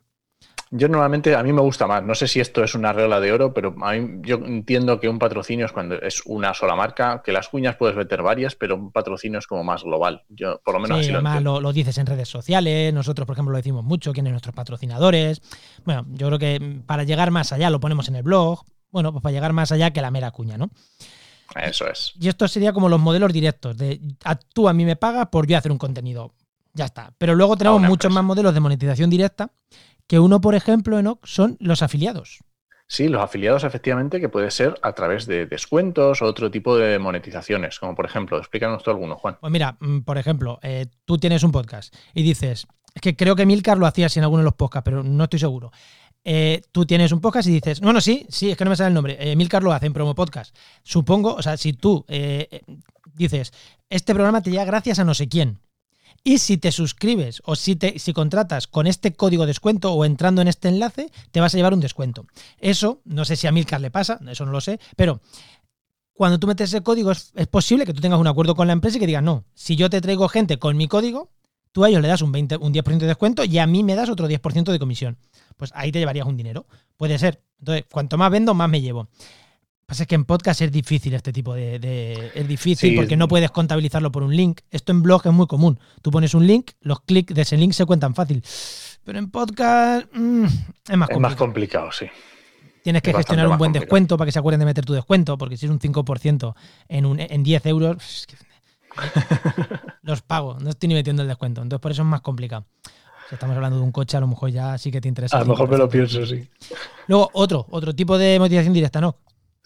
Yo 0.71 0.87
normalmente, 0.87 1.35
a 1.35 1.41
mí 1.41 1.51
me 1.51 1.61
gusta 1.61 1.87
más, 1.87 2.03
no 2.03 2.13
sé 2.13 2.27
si 2.27 2.39
esto 2.39 2.63
es 2.63 2.75
una 2.75 2.93
regla 2.93 3.19
de 3.19 3.31
oro, 3.31 3.53
pero 3.55 3.75
a 3.81 3.93
mí 3.93 4.19
yo 4.21 4.35
entiendo 4.35 4.99
que 4.99 5.09
un 5.09 5.17
patrocinio 5.17 5.65
es 5.65 5.71
cuando 5.71 5.95
es 5.95 6.21
una 6.25 6.53
sola 6.53 6.75
marca, 6.75 7.23
que 7.23 7.31
las 7.31 7.49
cuñas 7.49 7.75
puedes 7.75 7.95
meter 7.95 8.21
varias, 8.21 8.53
pero 8.53 8.75
un 8.75 8.91
patrocinio 8.91 9.39
es 9.39 9.47
como 9.47 9.63
más 9.63 9.83
global. 9.83 10.23
Yo 10.29 10.61
por 10.63 10.75
lo 10.75 10.81
menos 10.81 10.99
así 10.99 11.11
lo, 11.11 11.59
lo, 11.59 11.73
dices 11.73 11.97
en 11.97 12.05
redes 12.05 12.29
sociales, 12.29 12.93
nosotros 12.93 13.25
por 13.25 13.33
ejemplo 13.33 13.51
lo 13.51 13.57
decimos 13.57 13.83
mucho, 13.83 14.13
quiénes 14.13 14.31
nuestros 14.31 14.53
patrocinadores. 14.53 15.41
Bueno, 15.85 16.05
yo 16.11 16.27
creo 16.27 16.37
que 16.37 16.81
para 16.85 17.03
llegar 17.03 17.31
más 17.31 17.51
allá 17.51 17.71
lo 17.71 17.79
ponemos 17.79 18.07
en 18.07 18.17
el 18.17 18.23
blog, 18.23 18.63
bueno, 18.91 19.11
pues 19.11 19.23
para 19.23 19.33
llegar 19.33 19.53
más 19.53 19.71
allá 19.71 19.91
que 19.91 20.01
la 20.01 20.11
mera 20.11 20.29
cuña, 20.29 20.57
¿no? 20.57 20.69
Eso 21.55 21.87
es. 21.87 22.13
Y 22.19 22.27
esto 22.27 22.47
sería 22.47 22.73
como 22.73 22.89
los 22.89 22.99
modelos 22.99 23.33
directos, 23.33 23.75
de 23.75 23.99
tú 24.53 24.69
a 24.69 24.73
mí 24.73 24.85
me 24.85 24.95
pagas 24.95 25.27
por 25.27 25.47
yo 25.47 25.57
hacer 25.57 25.71
un 25.71 25.79
contenido. 25.79 26.33
Ya 26.73 26.85
está. 26.85 27.11
Pero 27.17 27.33
luego 27.33 27.57
tenemos 27.57 27.81
muchos 27.81 28.13
más 28.13 28.23
modelos 28.23 28.53
de 28.53 28.59
monetización 28.59 29.09
directa 29.09 29.51
que 30.09 30.19
uno, 30.19 30.41
por 30.41 30.55
ejemplo, 30.55 30.97
Enoch, 30.97 31.23
son 31.23 31.55
los 31.59 31.83
afiliados. 31.83 32.39
Sí, 32.87 33.07
los 33.07 33.21
afiliados 33.21 33.63
efectivamente 33.63 34.19
que 34.19 34.27
puede 34.27 34.49
ser 34.49 34.73
a 34.81 34.93
través 34.93 35.27
de 35.27 35.45
descuentos 35.45 36.23
o 36.23 36.25
otro 36.25 36.49
tipo 36.49 36.75
de 36.75 36.97
monetizaciones, 36.97 37.77
como 37.77 37.93
por 37.93 38.07
ejemplo, 38.07 38.39
explícanos 38.39 38.81
tú 38.81 38.89
alguno, 38.89 39.15
Juan. 39.15 39.37
Pues 39.39 39.53
mira, 39.53 39.77
mm, 39.79 39.99
por 39.99 40.17
ejemplo, 40.17 40.59
eh, 40.63 40.87
tú 41.05 41.19
tienes 41.19 41.43
un 41.43 41.51
podcast 41.51 41.95
y 42.15 42.23
dices, 42.23 42.65
es 42.95 43.01
que 43.03 43.15
creo 43.15 43.35
que 43.35 43.45
Milcar 43.45 43.77
lo 43.77 43.85
hacía 43.85 44.07
en 44.15 44.23
alguno 44.23 44.39
de 44.39 44.45
los 44.45 44.55
podcasts, 44.55 44.83
pero 44.83 45.03
no 45.03 45.25
estoy 45.25 45.37
seguro. 45.37 45.71
Eh, 46.23 46.63
tú 46.71 46.87
tienes 46.87 47.11
un 47.11 47.21
podcast 47.21 47.47
y 47.47 47.51
dices, 47.51 47.79
bueno, 47.79 48.01
sí, 48.01 48.25
sí, 48.29 48.49
es 48.49 48.57
que 48.57 48.63
no 48.63 48.71
me 48.71 48.75
sale 48.75 48.87
el 48.87 48.95
nombre, 48.95 49.15
eh, 49.19 49.35
Milcar 49.35 49.61
lo 49.61 49.71
hace 49.71 49.85
en 49.85 49.93
promo 49.93 50.15
podcast. 50.15 50.57
Supongo, 50.81 51.35
o 51.35 51.43
sea, 51.43 51.55
si 51.55 51.73
tú 51.73 52.03
dices, 53.13 53.53
este 53.91 54.15
programa 54.15 54.41
te 54.41 54.49
llega 54.49 54.65
gracias 54.65 54.97
a 54.97 55.03
no 55.03 55.13
sé 55.13 55.29
quién, 55.29 55.59
y 56.23 56.39
si 56.39 56.57
te 56.57 56.71
suscribes 56.71 57.41
o 57.45 57.55
si, 57.55 57.75
te, 57.75 57.99
si 57.99 58.13
contratas 58.13 58.67
con 58.67 58.87
este 58.87 59.13
código 59.13 59.43
de 59.43 59.47
descuento 59.47 59.93
o 59.93 60.05
entrando 60.05 60.41
en 60.41 60.47
este 60.47 60.67
enlace, 60.67 61.11
te 61.31 61.39
vas 61.39 61.53
a 61.53 61.57
llevar 61.57 61.73
un 61.73 61.79
descuento. 61.79 62.25
Eso, 62.59 63.01
no 63.05 63.25
sé 63.25 63.35
si 63.35 63.47
a 63.47 63.51
Milcar 63.51 63.81
le 63.81 63.91
pasa, 63.91 64.19
eso 64.29 64.45
no 64.45 64.51
lo 64.51 64.61
sé, 64.61 64.79
pero 64.95 65.21
cuando 66.13 66.39
tú 66.39 66.47
metes 66.47 66.69
ese 66.69 66.83
código 66.83 67.11
es, 67.11 67.31
posible 67.49 67.85
que 67.85 67.93
tú 67.93 68.01
tengas 68.01 68.19
un 68.19 68.27
acuerdo 68.27 68.55
con 68.55 68.67
la 68.67 68.73
empresa 68.73 68.97
y 68.97 68.99
que 68.99 69.07
digas, 69.07 69.23
no, 69.23 69.45
si 69.53 69.75
yo 69.75 69.89
te 69.89 70.01
traigo 70.01 70.27
gente 70.27 70.59
con 70.59 70.75
mi 70.75 70.87
código, 70.87 71.29
tú 71.71 71.83
a 71.83 71.89
ellos 71.89 72.01
le 72.01 72.07
das 72.07 72.21
un, 72.21 72.31
20, 72.31 72.57
un 72.57 72.73
10% 72.73 72.97
de 72.97 73.07
descuento 73.07 73.43
y 73.45 73.57
a 73.57 73.67
mí 73.67 73.83
me 73.83 73.95
das 73.95 74.09
otro 74.09 74.27
10% 74.27 74.71
de 74.71 74.79
comisión. 74.79 75.17
Pues 75.55 75.71
ahí 75.75 75.91
te 75.91 75.99
llevarías 75.99 76.27
un 76.27 76.35
dinero. 76.35 76.65
Puede 76.97 77.17
ser. 77.17 77.41
Entonces, 77.59 77.85
cuanto 77.91 78.17
más 78.17 78.31
vendo, 78.31 78.53
más 78.53 78.69
me 78.69 78.81
llevo 78.81 79.09
pasa 79.89 80.03
es 80.03 80.07
que 80.07 80.13
en 80.13 80.23
podcast 80.23 80.61
es 80.61 80.71
difícil 80.71 81.15
este 81.15 81.33
tipo 81.33 81.55
de. 81.55 82.31
es 82.35 82.47
difícil 82.47 82.95
porque 82.95 83.17
no 83.17 83.27
puedes 83.27 83.49
contabilizarlo 83.49 84.11
por 84.11 84.21
un 84.21 84.35
link. 84.35 84.61
Esto 84.69 84.91
en 84.91 85.01
blog 85.01 85.25
es 85.25 85.33
muy 85.33 85.47
común. 85.47 85.79
Tú 86.03 86.11
pones 86.11 86.35
un 86.35 86.45
link, 86.45 86.71
los 86.81 87.01
clics 87.01 87.33
de 87.33 87.41
ese 87.41 87.57
link 87.57 87.73
se 87.73 87.87
cuentan 87.87 88.13
fácil. 88.13 88.43
Pero 89.03 89.17
en 89.17 89.31
podcast 89.31 90.05
mm, 90.13 90.45
es 90.45 90.97
más 90.97 91.09
complicado. 91.09 91.09
Es 91.09 91.19
más 91.19 91.35
complicado, 91.35 91.91
sí. 91.91 92.05
Tienes 92.83 93.01
que 93.01 93.13
gestionar 93.13 93.47
un 93.47 93.57
buen 93.57 93.73
descuento 93.73 94.15
para 94.15 94.27
que 94.27 94.31
se 94.31 94.37
acuerden 94.37 94.59
de 94.59 94.67
meter 94.67 94.85
tu 94.85 94.93
descuento, 94.93 95.39
porque 95.39 95.57
si 95.57 95.65
es 95.65 95.71
un 95.71 95.79
5% 95.79 96.53
en, 96.87 97.05
un, 97.07 97.19
en 97.19 97.43
10 97.43 97.65
euros, 97.65 98.27
los 100.03 100.21
pago, 100.21 100.59
no 100.59 100.69
estoy 100.69 100.89
ni 100.89 100.93
metiendo 100.93 101.23
el 101.23 101.27
descuento. 101.27 101.63
Entonces 101.63 101.81
por 101.81 101.91
eso 101.91 102.03
es 102.03 102.07
más 102.07 102.21
complicado. 102.21 102.65
Si 103.27 103.35
estamos 103.35 103.55
hablando 103.55 103.77
de 103.77 103.83
un 103.83 103.91
coche, 103.91 104.17
a 104.17 104.19
lo 104.19 104.27
mejor 104.27 104.51
ya 104.51 104.77
sí 104.77 104.91
que 104.91 105.01
te 105.01 105.07
interesa. 105.07 105.35
A 105.35 105.41
lo 105.41 105.47
mejor 105.47 105.67
me 105.67 105.77
lo 105.77 105.89
pienso, 105.89 106.23
sí. 106.27 106.47
Luego, 107.07 107.31
otro, 107.33 107.65
otro 107.71 107.95
tipo 107.95 108.19
de 108.19 108.37
motivación 108.37 108.73
directa, 108.73 109.01
¿no? 109.01 109.15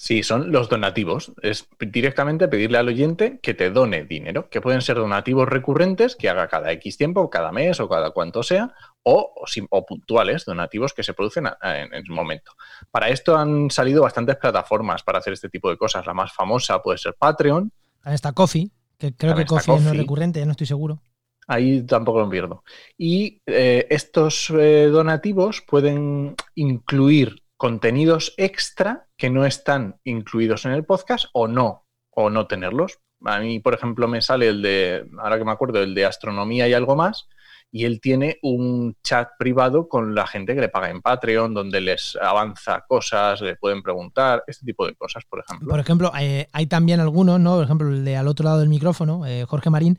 Sí, 0.04 0.22
son 0.22 0.52
los 0.52 0.68
donativos. 0.68 1.32
Es 1.42 1.66
directamente 1.80 2.50
pedirle 2.50 2.78
al 2.78 2.90
oyente 2.90 3.40
que 3.42 3.54
te 3.54 3.70
done 3.70 4.04
dinero, 4.04 4.50
que 4.50 4.60
pueden 4.60 4.82
ser 4.82 4.98
donativos 4.98 5.48
recurrentes 5.48 6.18
que 6.18 6.28
haga 6.28 6.50
cada 6.50 6.74
X 6.74 6.98
tiempo, 6.98 7.30
cada 7.30 7.54
mes 7.54 7.80
o 7.80 7.88
cada 7.88 8.12
cuanto 8.12 8.44
sea, 8.44 8.74
o, 9.04 9.34
o, 9.70 9.86
puntuales, 9.86 10.44
donativos 10.44 10.94
que 10.94 11.04
se 11.04 11.14
producen 11.14 11.48
en, 11.62 11.94
el 11.94 12.04
momento. 12.10 12.52
Para 12.92 13.08
esto 13.08 13.38
han 13.38 13.72
salido 13.72 14.02
bastantes 14.02 14.36
plataformas 14.36 15.04
para 15.04 15.20
hacer 15.20 15.32
este 15.32 15.48
tipo 15.48 15.70
de 15.70 15.78
cosas. 15.78 16.06
La 16.06 16.14
más 16.14 16.34
famosa 16.34 16.82
puede 16.82 16.98
ser 16.98 17.16
Patreon. 17.18 17.72
También 18.02 18.16
está 18.16 18.34
Coffee, 18.34 18.72
que 18.98 19.16
creo 19.16 19.36
que 19.36 19.46
Coffee, 19.46 19.80
no 19.80 19.92
es 19.92 19.98
recurrente, 19.98 20.38
ya 20.38 20.46
no 20.46 20.52
estoy 20.52 20.68
seguro. 20.68 21.02
Ahí 21.48 21.82
tampoco 21.84 22.20
lo 22.20 22.30
pierdo. 22.30 22.66
Y 22.98 23.42
eh, 23.46 23.88
estos 23.90 24.50
eh, 24.50 24.90
donativos 24.92 25.62
pueden 25.62 26.36
incluir 26.56 27.43
contenidos 27.64 28.34
extra 28.36 29.08
que 29.16 29.30
no 29.30 29.46
están 29.46 29.96
incluidos 30.04 30.66
en 30.66 30.74
el 30.74 30.84
podcast 30.84 31.28
o 31.32 31.48
no, 31.48 31.86
o 32.10 32.30
no 32.30 32.46
tenerlos. 32.46 33.00
A 33.24 33.40
mí, 33.40 33.62
por 33.62 33.74
ejemplo, 33.74 34.10
me 34.10 34.22
sale 34.22 34.50
el 34.50 34.62
de, 34.62 35.10
ahora 35.18 35.38
que 35.38 35.46
me 35.46 35.54
acuerdo, 35.54 35.82
el 35.82 35.96
de 35.96 36.04
astronomía 36.04 36.68
y 36.68 36.74
algo 36.74 36.98
más, 36.98 37.30
y 37.72 37.86
él 37.86 38.02
tiene 38.02 38.38
un 38.42 38.98
chat 39.02 39.30
privado 39.40 39.88
con 39.88 40.14
la 40.14 40.28
gente 40.28 40.56
que 40.56 40.60
le 40.60 40.68
paga 40.68 40.90
en 40.90 41.02
Patreon, 41.02 41.54
donde 41.54 41.80
les 41.80 42.18
avanza 42.18 42.84
cosas, 42.86 43.40
le 43.40 43.56
pueden 43.56 43.82
preguntar, 43.82 44.44
este 44.46 44.66
tipo 44.66 44.86
de 44.86 44.96
cosas, 44.96 45.24
por 45.24 45.40
ejemplo. 45.40 45.70
Por 45.70 45.80
ejemplo, 45.80 46.12
eh, 46.20 46.50
hay 46.52 46.66
también 46.66 47.00
algunos, 47.00 47.40
¿no? 47.40 47.56
Por 47.56 47.64
ejemplo, 47.64 47.88
el 47.88 48.04
de 48.04 48.18
al 48.18 48.28
otro 48.28 48.44
lado 48.44 48.60
del 48.60 48.68
micrófono, 48.68 49.26
eh, 49.26 49.46
Jorge 49.46 49.70
Marín, 49.70 49.98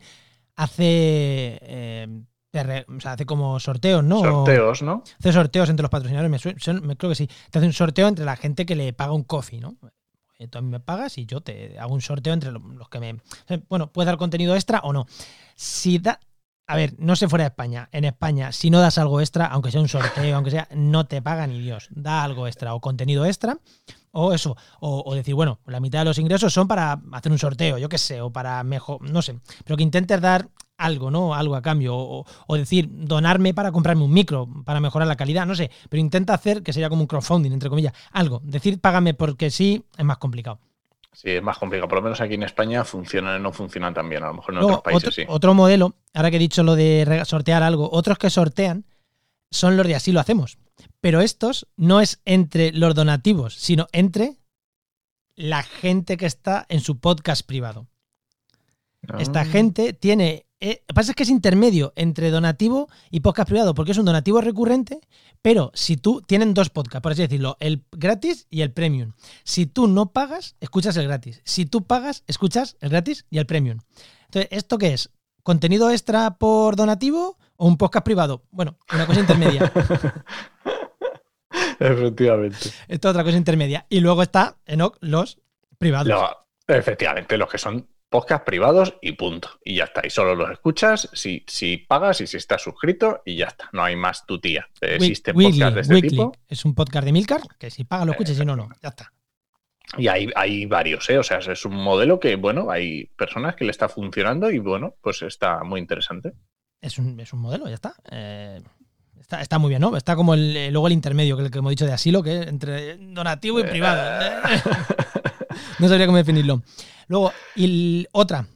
hace 0.55 1.57
eh, 1.63 2.07
o 2.61 2.99
sea, 2.99 3.13
hace 3.13 3.25
como 3.25 3.59
sorteos, 3.59 4.03
¿no? 4.03 4.19
Sorteos, 4.19 4.81
¿no? 4.81 5.03
Hace 5.19 5.33
sorteos 5.33 5.69
entre 5.69 5.83
los 5.83 5.89
patrocinadores, 5.89 6.31
me, 6.81 6.97
creo 6.97 7.09
que 7.09 7.15
sí. 7.15 7.27
Te 7.49 7.59
hace 7.59 7.67
un 7.67 7.73
sorteo 7.73 8.07
entre 8.07 8.25
la 8.25 8.35
gente 8.35 8.65
que 8.65 8.75
le 8.75 8.93
paga 8.93 9.13
un 9.13 9.23
coffee, 9.23 9.59
¿no? 9.59 9.77
Eh, 10.37 10.47
tú 10.47 10.57
a 10.57 10.61
mí 10.61 10.69
me 10.69 10.79
pagas 10.79 11.17
y 11.17 11.25
yo 11.25 11.41
te 11.41 11.79
hago 11.79 11.93
un 11.93 12.01
sorteo 12.01 12.33
entre 12.33 12.51
los 12.51 12.89
que 12.89 12.99
me... 12.99 13.21
Bueno, 13.69 13.91
puedes 13.91 14.07
dar 14.07 14.17
contenido 14.17 14.55
extra 14.55 14.79
o 14.83 14.93
no. 14.93 15.05
Si 15.55 15.99
da... 15.99 16.19
A 16.67 16.75
ver, 16.75 16.95
no 16.97 17.15
sé 17.15 17.29
fuera 17.29 17.43
de 17.43 17.49
España. 17.49 17.89
En 17.91 18.05
España, 18.05 18.51
si 18.51 18.71
no 18.71 18.79
das 18.79 18.97
algo 18.97 19.21
extra, 19.21 19.45
aunque 19.45 19.71
sea 19.71 19.81
un 19.81 19.87
sorteo, 19.87 20.35
aunque 20.35 20.49
sea, 20.49 20.67
no 20.73 21.05
te 21.05 21.21
paga 21.21 21.45
ni 21.45 21.61
Dios. 21.61 21.89
Da 21.91 22.23
algo 22.23 22.47
extra 22.47 22.73
o 22.73 22.81
contenido 22.81 23.25
extra 23.25 23.59
o 24.17 24.33
eso, 24.33 24.55
o, 24.79 25.13
decir, 25.13 25.35
bueno, 25.35 25.59
la 25.65 25.81
mitad 25.81 25.99
de 25.99 26.05
los 26.05 26.17
ingresos 26.19 26.53
son 26.53 26.69
para 26.69 27.01
hacer 27.11 27.33
un 27.33 27.37
sorteo, 27.37 27.77
yo 27.77 27.89
qué 27.89 27.97
sé, 27.97 28.21
o 28.21 28.31
para 28.31 28.63
mejor, 28.63 29.01
no 29.01 29.21
sé, 29.21 29.37
pero 29.65 29.75
que 29.75 29.83
intentes 29.83 30.21
dar 30.21 30.47
algo, 30.77 31.09
¿no? 31.11 31.33
Algo 31.33 31.55
a 31.55 31.61
cambio, 31.61 31.95
o, 31.95 32.25
decir, 32.57 32.89
donarme 32.91 33.53
para 33.53 33.71
comprarme 33.71 34.03
un 34.03 34.11
micro, 34.13 34.47
para 34.65 34.79
mejorar 34.79 35.07
la 35.07 35.15
calidad, 35.15 35.45
no 35.45 35.55
sé, 35.55 35.71
pero 35.89 36.01
intenta 36.01 36.33
hacer, 36.33 36.63
que 36.63 36.73
sería 36.73 36.89
como 36.89 37.01
un 37.01 37.07
crowdfunding, 37.07 37.51
entre 37.51 37.69
comillas, 37.69 37.93
algo, 38.11 38.41
decir, 38.43 38.79
págame 38.79 39.13
porque 39.13 39.49
sí, 39.51 39.83
es 39.97 40.05
más 40.05 40.17
complicado. 40.17 40.59
Sí, 41.13 41.29
es 41.29 41.41
más 41.41 41.57
complicado. 41.57 41.87
Por 41.87 41.99
lo 41.99 42.03
menos 42.03 42.19
aquí 42.19 42.33
en 42.33 42.43
España 42.43 42.83
funcionan, 42.83 43.41
no 43.41 43.53
funcionan 43.53 43.93
tan 43.93 44.09
bien. 44.09 44.21
A 44.23 44.27
lo 44.27 44.33
mejor 44.33 44.53
en 44.53 44.59
otros 44.63 44.81
países 44.81 45.03
otro, 45.03 45.11
sí. 45.13 45.23
Otro 45.29 45.53
modelo, 45.53 45.95
ahora 46.13 46.29
que 46.29 46.35
he 46.35 46.39
dicho 46.39 46.61
lo 46.61 46.75
de 46.75 47.21
sortear 47.25 47.63
algo, 47.63 47.89
otros 47.89 48.17
que 48.17 48.29
sortean 48.29 48.83
son 49.49 49.77
los 49.77 49.87
de 49.87 49.95
así 49.95 50.11
lo 50.11 50.19
hacemos. 50.19 50.57
Pero 50.99 51.21
estos 51.21 51.67
no 51.77 52.01
es 52.01 52.19
entre 52.25 52.73
los 52.73 52.95
donativos, 52.95 53.53
sino 53.55 53.87
entre 53.93 54.35
la 55.37 55.63
gente 55.63 56.17
que 56.17 56.25
está 56.25 56.65
en 56.67 56.81
su 56.81 56.99
podcast 56.99 57.45
privado. 57.47 57.87
Esta 59.19 59.41
Ah. 59.41 59.45
gente 59.45 59.93
tiene. 59.93 60.44
Eh, 60.61 60.81
lo 60.81 60.85
que 60.87 60.93
pasa 60.93 61.11
es 61.11 61.15
que 61.15 61.23
es 61.23 61.29
intermedio 61.29 61.93
entre 61.95 62.31
donativo 62.31 62.87
y 63.11 63.19
podcast 63.19 63.49
privado, 63.49 63.75
porque 63.75 63.91
es 63.91 63.97
un 63.97 64.05
donativo 64.05 64.41
recurrente, 64.41 64.99
pero 65.41 65.71
si 65.73 65.97
tú. 65.97 66.21
Tienen 66.21 66.53
dos 66.53 66.69
podcasts, 66.69 67.01
por 67.01 67.11
así 67.11 67.21
decirlo, 67.23 67.57
el 67.59 67.83
gratis 67.91 68.47
y 68.49 68.61
el 68.61 68.71
premium. 68.71 69.13
Si 69.43 69.65
tú 69.65 69.87
no 69.87 70.11
pagas, 70.11 70.55
escuchas 70.59 70.95
el 70.97 71.07
gratis. 71.07 71.41
Si 71.43 71.65
tú 71.65 71.85
pagas, 71.85 72.23
escuchas 72.27 72.77
el 72.79 72.89
gratis 72.89 73.25
y 73.29 73.37
el 73.37 73.45
premium. 73.45 73.79
Entonces, 74.25 74.49
¿esto 74.51 74.77
qué 74.77 74.93
es? 74.93 75.11
¿Contenido 75.43 75.91
extra 75.91 76.37
por 76.37 76.75
donativo 76.75 77.37
o 77.57 77.67
un 77.67 77.77
podcast 77.77 78.05
privado? 78.05 78.43
Bueno, 78.51 78.77
una 78.93 79.05
cosa 79.05 79.19
intermedia. 79.19 79.71
Efectivamente. 81.79 82.57
Esto 82.87 83.09
es 83.09 83.11
otra 83.11 83.23
cosa 83.23 83.37
intermedia. 83.37 83.85
Y 83.89 83.99
luego 83.99 84.23
está, 84.23 84.57
Enoch, 84.65 84.97
los 85.01 85.39
privados. 85.77 86.07
Lo- 86.07 86.47
efectivamente, 86.67 87.37
los 87.37 87.49
que 87.49 87.57
son 87.57 87.87
podcast 88.15 88.45
privados 88.45 88.93
y 89.01 89.11
punto. 89.11 89.49
Y 89.61 89.75
ya 89.75 89.83
está. 89.83 90.07
Y 90.07 90.09
solo 90.09 90.35
los 90.35 90.49
escuchas 90.49 91.09
si, 91.11 91.43
si 91.47 91.75
pagas 91.75 92.21
y 92.21 92.27
si 92.27 92.37
estás 92.37 92.61
suscrito 92.61 93.21
y 93.25 93.35
ya 93.35 93.47
está. 93.47 93.69
No 93.73 93.83
hay 93.83 93.97
más 93.97 94.25
tu 94.25 94.39
tía. 94.39 94.69
Existen 94.79 95.35
Weekly, 95.35 95.59
podcasts 95.59 95.75
de 95.75 95.81
este 95.81 95.93
Weekly. 95.95 96.09
tipo 96.11 96.33
Es 96.47 96.63
un 96.63 96.75
podcast 96.75 97.05
de 97.05 97.11
Milcar, 97.11 97.41
que 97.59 97.69
si 97.69 97.83
pagas 97.83 98.05
lo 98.05 98.13
escuchas, 98.13 98.37
si 98.37 98.45
no, 98.45 98.55
no. 98.55 98.69
Ya 98.81 98.87
está. 98.87 99.11
y 99.97 100.07
hay, 100.07 100.29
hay 100.33 100.65
varios, 100.65 101.09
¿eh? 101.09 101.17
O 101.17 101.23
sea, 101.23 101.39
es 101.39 101.65
un 101.65 101.75
modelo 101.75 102.17
que, 102.17 102.37
bueno, 102.37 102.71
hay 102.71 103.03
personas 103.17 103.57
que 103.57 103.65
le 103.65 103.71
está 103.71 103.89
funcionando 103.89 104.49
y, 104.49 104.59
bueno, 104.59 104.95
pues 105.01 105.21
está 105.21 105.65
muy 105.65 105.81
interesante. 105.81 106.31
Es 106.79 106.97
un, 106.97 107.19
es 107.19 107.33
un 107.33 107.41
modelo, 107.41 107.67
ya 107.67 107.75
está. 107.75 107.95
Eh, 108.09 108.61
está. 109.19 109.41
Está 109.41 109.59
muy 109.59 109.67
bien, 109.67 109.81
¿no? 109.81 109.97
Está 109.97 110.15
como 110.15 110.35
el, 110.35 110.55
eh, 110.55 110.71
luego 110.71 110.87
el 110.87 110.93
intermedio, 110.93 111.35
que 111.35 111.51
que 111.51 111.57
hemos 111.57 111.71
dicho 111.71 111.85
de 111.85 111.91
asilo, 111.91 112.23
que 112.23 112.39
es 112.39 112.47
entre 112.47 112.95
donativo 112.95 113.59
y 113.59 113.63
Eh, 113.63 113.65
privado. 113.65 114.31
no 115.79 115.87
sabría 115.87 116.05
cómo 116.05 116.17
definirlo. 116.17 116.61
Luego, 117.07 117.31
y 117.55 118.07
otra, 118.11 118.47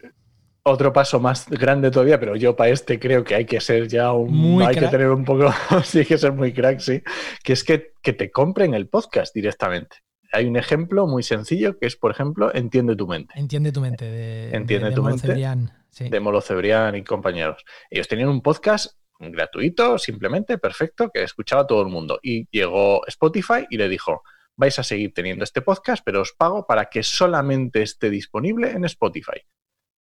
Otro 0.64 0.92
paso 0.94 1.20
más 1.20 1.48
grande 1.50 1.90
todavía, 1.92 2.20
pero 2.20 2.36
yo 2.36 2.56
para 2.56 2.70
este 2.72 3.00
creo 3.00 3.24
que 3.24 3.36
hay 3.36 3.46
que 3.46 3.60
ser 3.62 3.88
ya 3.88 4.12
un. 4.12 4.32
Muy 4.34 4.64
hay 4.66 4.76
crack. 4.76 4.86
que 4.86 4.92
tener 4.92 5.10
un 5.10 5.24
poco. 5.26 5.52
sí, 5.84 6.00
hay 6.00 6.06
que 6.06 6.18
ser 6.18 6.34
muy 6.34 6.54
crack, 6.54 6.80
sí. 6.80 7.02
Que 7.44 7.54
es 7.54 7.64
que, 7.64 7.94
que 8.02 8.14
te 8.14 8.30
compren 8.32 8.74
el 8.74 8.88
podcast 8.88 9.34
directamente. 9.34 9.98
Hay 10.32 10.46
un 10.46 10.58
ejemplo 10.58 11.08
muy 11.08 11.24
sencillo 11.24 11.78
que 11.80 11.88
es, 11.88 11.96
por 11.96 12.12
ejemplo, 12.12 12.54
Entiende 12.54 12.96
tu 12.96 13.08
mente, 13.08 13.34
entiende 13.36 13.72
tu 13.72 13.82
mente. 13.82 14.06
De, 14.06 14.56
Entiende 14.56 14.86
de- 14.86 14.90
de 14.92 14.96
tu 14.96 15.02
Molo 15.02 15.16
mente. 15.16 15.28
Cebrián, 15.28 15.72
sí. 15.90 16.08
de 16.10 16.20
Molo 16.20 16.42
Cebrián 16.42 16.96
y 16.96 17.04
compañeros. 17.04 17.64
Ellos 17.90 18.08
tenían 18.08 18.30
un 18.30 18.42
podcast 18.42 18.96
gratuito, 19.20 19.98
simplemente, 19.98 20.58
perfecto, 20.60 21.10
que 21.12 21.24
escuchaba 21.24 21.66
todo 21.66 21.82
el 21.82 21.88
mundo. 21.90 22.20
Y 22.22 22.48
llegó 22.52 23.06
Spotify 23.08 23.66
y 23.72 23.78
le 23.78 23.90
dijo, 23.90 24.22
vais 24.60 24.78
a 24.78 24.84
seguir 24.84 25.13
teniendo 25.13 25.46
este 25.46 25.62
podcast, 25.62 26.04
pero 26.04 26.20
os 26.20 26.34
pago 26.34 26.68
para 26.68 26.89
que 26.89 27.01
solamente 27.01 27.82
esté 27.82 28.10
disponible 28.10 28.72
en 28.72 28.84
Spotify. 28.84 29.39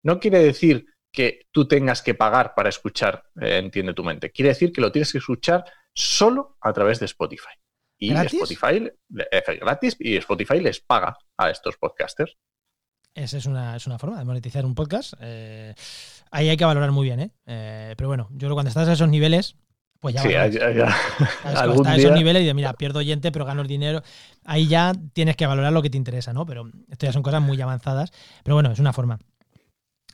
No 0.03 0.19
quiere 0.19 0.39
decir 0.39 0.85
que 1.13 1.47
tú 1.51 1.65
tengas 1.65 2.01
que 2.01 2.13
pagar 2.13 2.53
para 2.55 2.67
escuchar 2.67 3.23
eh, 3.41 3.57
Entiende 3.57 3.93
tu 3.93 4.03
mente. 4.03 4.31
Quiere 4.31 4.49
decir 4.49 4.73
que 4.73 4.81
lo 4.81 4.91
tienes 4.91 5.13
que 5.13 5.19
escuchar 5.19 5.63
solo 5.93 6.57
a 6.59 6.73
través 6.73 6.99
de 6.99 7.05
Spotify. 7.05 7.55
Y 7.97 8.09
¿Gratis? 8.09 8.33
Spotify 8.33 8.91
eh, 9.31 9.59
gratis 9.59 9.95
y 9.97 10.17
Spotify 10.17 10.59
les 10.59 10.81
paga 10.81 11.17
a 11.37 11.49
estos 11.49 11.77
podcasters. 11.77 12.37
Esa 13.15 13.37
es 13.37 13.45
una, 13.45 13.77
es 13.77 13.87
una 13.87 13.97
forma 13.97 14.19
de 14.19 14.25
monetizar 14.25 14.65
un 14.65 14.75
podcast. 14.75 15.13
Eh, 15.21 15.73
ahí 16.31 16.49
hay 16.49 16.57
que 16.57 16.65
valorar 16.65 16.91
muy 16.91 17.05
bien, 17.05 17.19
¿eh? 17.21 17.31
Eh, 17.45 17.93
pero 17.97 18.09
bueno, 18.09 18.27
yo 18.31 18.39
creo 18.39 18.51
que 18.51 18.55
cuando 18.55 18.69
estás 18.69 18.87
a 18.89 18.93
esos 18.93 19.09
niveles, 19.09 19.55
pues 19.99 20.15
ya 20.15 20.21
Sí, 20.21 20.29
ya- 20.29 20.47
ya- 20.47 20.59
¿Sabes? 20.71 20.95
Cuando 21.41 21.59
algún 21.59 21.77
estás 21.77 21.93
a 21.93 21.97
esos 21.97 22.11
niveles 22.13 22.39
y 22.41 22.43
dices, 22.45 22.55
mira, 22.55 22.73
pierdo 22.73 22.99
oyente, 22.99 23.31
pero 23.31 23.45
gano 23.45 23.63
dinero. 23.63 24.01
Ahí 24.45 24.67
ya 24.67 24.93
tienes 25.13 25.35
que 25.35 25.45
valorar 25.45 25.71
lo 25.73 25.81
que 25.81 25.89
te 25.89 25.97
interesa, 25.97 26.31
¿no? 26.33 26.45
Pero 26.45 26.69
esto 26.89 27.05
ya 27.05 27.11
son 27.13 27.21
cosas 27.23 27.41
muy 27.41 27.59
avanzadas. 27.61 28.11
Pero 28.43 28.55
bueno, 28.55 28.71
es 28.71 28.79
una 28.79 28.93
forma. 28.93 29.19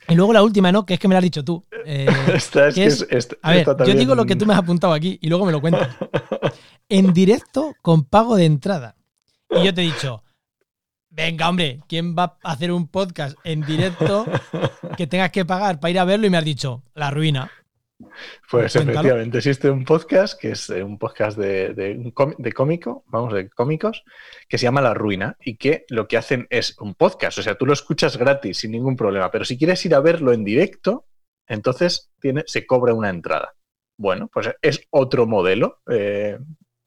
Y 0.08 0.14
luego 0.14 0.32
la 0.32 0.42
última, 0.42 0.70
¿no? 0.70 0.86
Que 0.86 0.94
es 0.94 1.00
que 1.00 1.08
me 1.08 1.14
la 1.14 1.18
has 1.18 1.24
dicho 1.24 1.44
tú. 1.44 1.64
Eh, 1.84 2.06
Esta 2.34 2.68
es 2.68 2.74
que 2.74 2.80
que 2.82 2.86
es- 2.86 3.02
es- 3.02 3.08
esta- 3.10 3.36
a 3.42 3.50
ver, 3.50 3.60
esta 3.60 3.84
yo 3.84 3.94
digo 3.94 4.14
lo 4.14 4.24
que 4.26 4.36
tú 4.36 4.46
me 4.46 4.52
has 4.54 4.58
apuntado 4.60 4.92
aquí 4.92 5.18
y 5.20 5.28
luego 5.28 5.46
me 5.46 5.52
lo 5.52 5.60
cuentas. 5.60 5.88
En 6.88 7.12
directo 7.12 7.74
con 7.82 8.04
pago 8.04 8.36
de 8.36 8.44
entrada. 8.44 8.94
Y 9.50 9.64
yo 9.64 9.74
te 9.74 9.80
he 9.82 9.84
dicho, 9.86 10.22
venga, 11.10 11.48
hombre, 11.48 11.80
¿quién 11.88 12.14
va 12.16 12.38
a 12.44 12.52
hacer 12.52 12.70
un 12.70 12.86
podcast 12.86 13.36
en 13.42 13.62
directo 13.62 14.24
que 14.96 15.06
tengas 15.08 15.30
que 15.32 15.44
pagar 15.44 15.80
para 15.80 15.90
ir 15.90 15.98
a 15.98 16.04
verlo? 16.04 16.26
Y 16.26 16.30
me 16.30 16.38
has 16.38 16.44
dicho, 16.44 16.82
la 16.94 17.10
ruina. 17.10 17.50
Pues 18.50 18.72
Cuéntalo. 18.74 18.90
efectivamente 19.00 19.38
existe 19.38 19.70
un 19.70 19.84
podcast 19.84 20.38
que 20.38 20.50
es 20.52 20.68
eh, 20.70 20.82
un 20.82 20.98
podcast 20.98 21.38
de, 21.38 21.72
de, 21.74 22.52
cómico, 22.54 23.04
vamos, 23.08 23.32
de 23.32 23.48
cómicos, 23.50 24.04
que 24.48 24.58
se 24.58 24.64
llama 24.64 24.82
La 24.82 24.94
Ruina 24.94 25.36
y 25.40 25.56
que 25.56 25.84
lo 25.88 26.06
que 26.06 26.16
hacen 26.16 26.46
es 26.50 26.78
un 26.78 26.94
podcast, 26.94 27.38
o 27.38 27.42
sea, 27.42 27.54
tú 27.56 27.64
lo 27.66 27.72
escuchas 27.72 28.16
gratis 28.16 28.58
sin 28.58 28.72
ningún 28.72 28.96
problema, 28.96 29.30
pero 29.30 29.44
si 29.44 29.56
quieres 29.56 29.84
ir 29.86 29.94
a 29.94 30.00
verlo 30.00 30.32
en 30.32 30.44
directo, 30.44 31.06
entonces 31.48 32.10
tiene, 32.20 32.44
se 32.46 32.66
cobra 32.66 32.92
una 32.94 33.08
entrada. 33.08 33.54
Bueno, 33.98 34.28
pues 34.32 34.50
es 34.60 34.82
otro 34.90 35.26
modelo. 35.26 35.80
eh, 35.90 36.38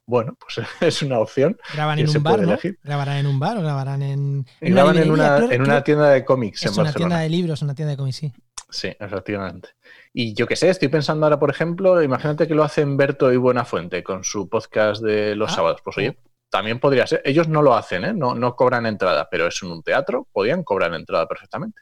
bueno, 0.07 0.35
pues 0.39 0.65
es 0.81 1.01
una 1.03 1.19
opción. 1.19 1.55
Graban 1.73 1.99
en 1.99 2.07
se 2.07 2.17
un 2.17 2.23
bar. 2.23 2.39
Grabarán 2.83 3.17
en 3.17 3.27
un 3.27 3.39
bar 3.39 3.57
o 3.57 3.61
grabarán 3.61 4.01
en. 4.01 4.45
Graban 4.59 4.97
en 4.97 5.03
librería, 5.03 5.13
una, 5.13 5.37
creo- 5.37 5.51
en 5.51 5.61
una 5.61 5.83
tienda 5.83 6.09
de 6.09 6.25
cómics 6.25 6.63
en 6.63 6.69
Es 6.71 6.77
una 6.77 6.83
Barcelona. 6.85 7.09
tienda 7.09 7.23
de 7.23 7.29
libros, 7.29 7.61
una 7.61 7.75
tienda 7.75 7.91
de 7.91 7.97
cómics, 7.97 8.17
sí. 8.17 8.33
Sí, 8.69 8.89
efectivamente. 8.99 9.69
Y 10.13 10.33
yo 10.35 10.45
qué 10.47 10.55
sé, 10.55 10.69
estoy 10.69 10.87
pensando 10.89 11.25
ahora, 11.25 11.39
por 11.39 11.49
ejemplo, 11.49 12.01
imagínate 12.03 12.47
que 12.47 12.53
lo 12.55 12.63
hacen 12.63 12.97
Berto 12.97 13.31
y 13.33 13.37
Buenafuente 13.37 14.03
con 14.03 14.23
su 14.23 14.47
podcast 14.47 15.01
de 15.01 15.35
los 15.35 15.51
Ah, 15.51 15.55
sábados. 15.55 15.81
Pues 15.83 15.97
oye, 15.97 16.19
también 16.49 16.79
podría 16.79 17.07
ser. 17.07 17.21
Ellos 17.25 17.47
no 17.47 17.61
lo 17.61 17.73
hacen, 17.75 18.03
¿eh? 18.05 18.13
No, 18.13 18.35
no 18.35 18.55
cobran 18.55 18.85
entrada, 18.85 19.27
pero 19.29 19.47
es 19.47 19.61
en 19.63 19.71
un 19.71 19.81
teatro, 19.83 20.27
podían 20.31 20.63
cobrar 20.63 20.93
entrada 20.93 21.27
perfectamente. 21.27 21.81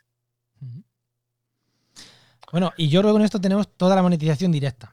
Bueno, 2.52 2.72
y 2.78 2.88
yo 2.88 3.02
creo 3.02 3.12
que 3.12 3.18
con 3.18 3.22
esto 3.24 3.42
tenemos 3.42 3.68
toda 3.76 3.96
la 3.96 4.02
monetización 4.02 4.52
directa. 4.52 4.92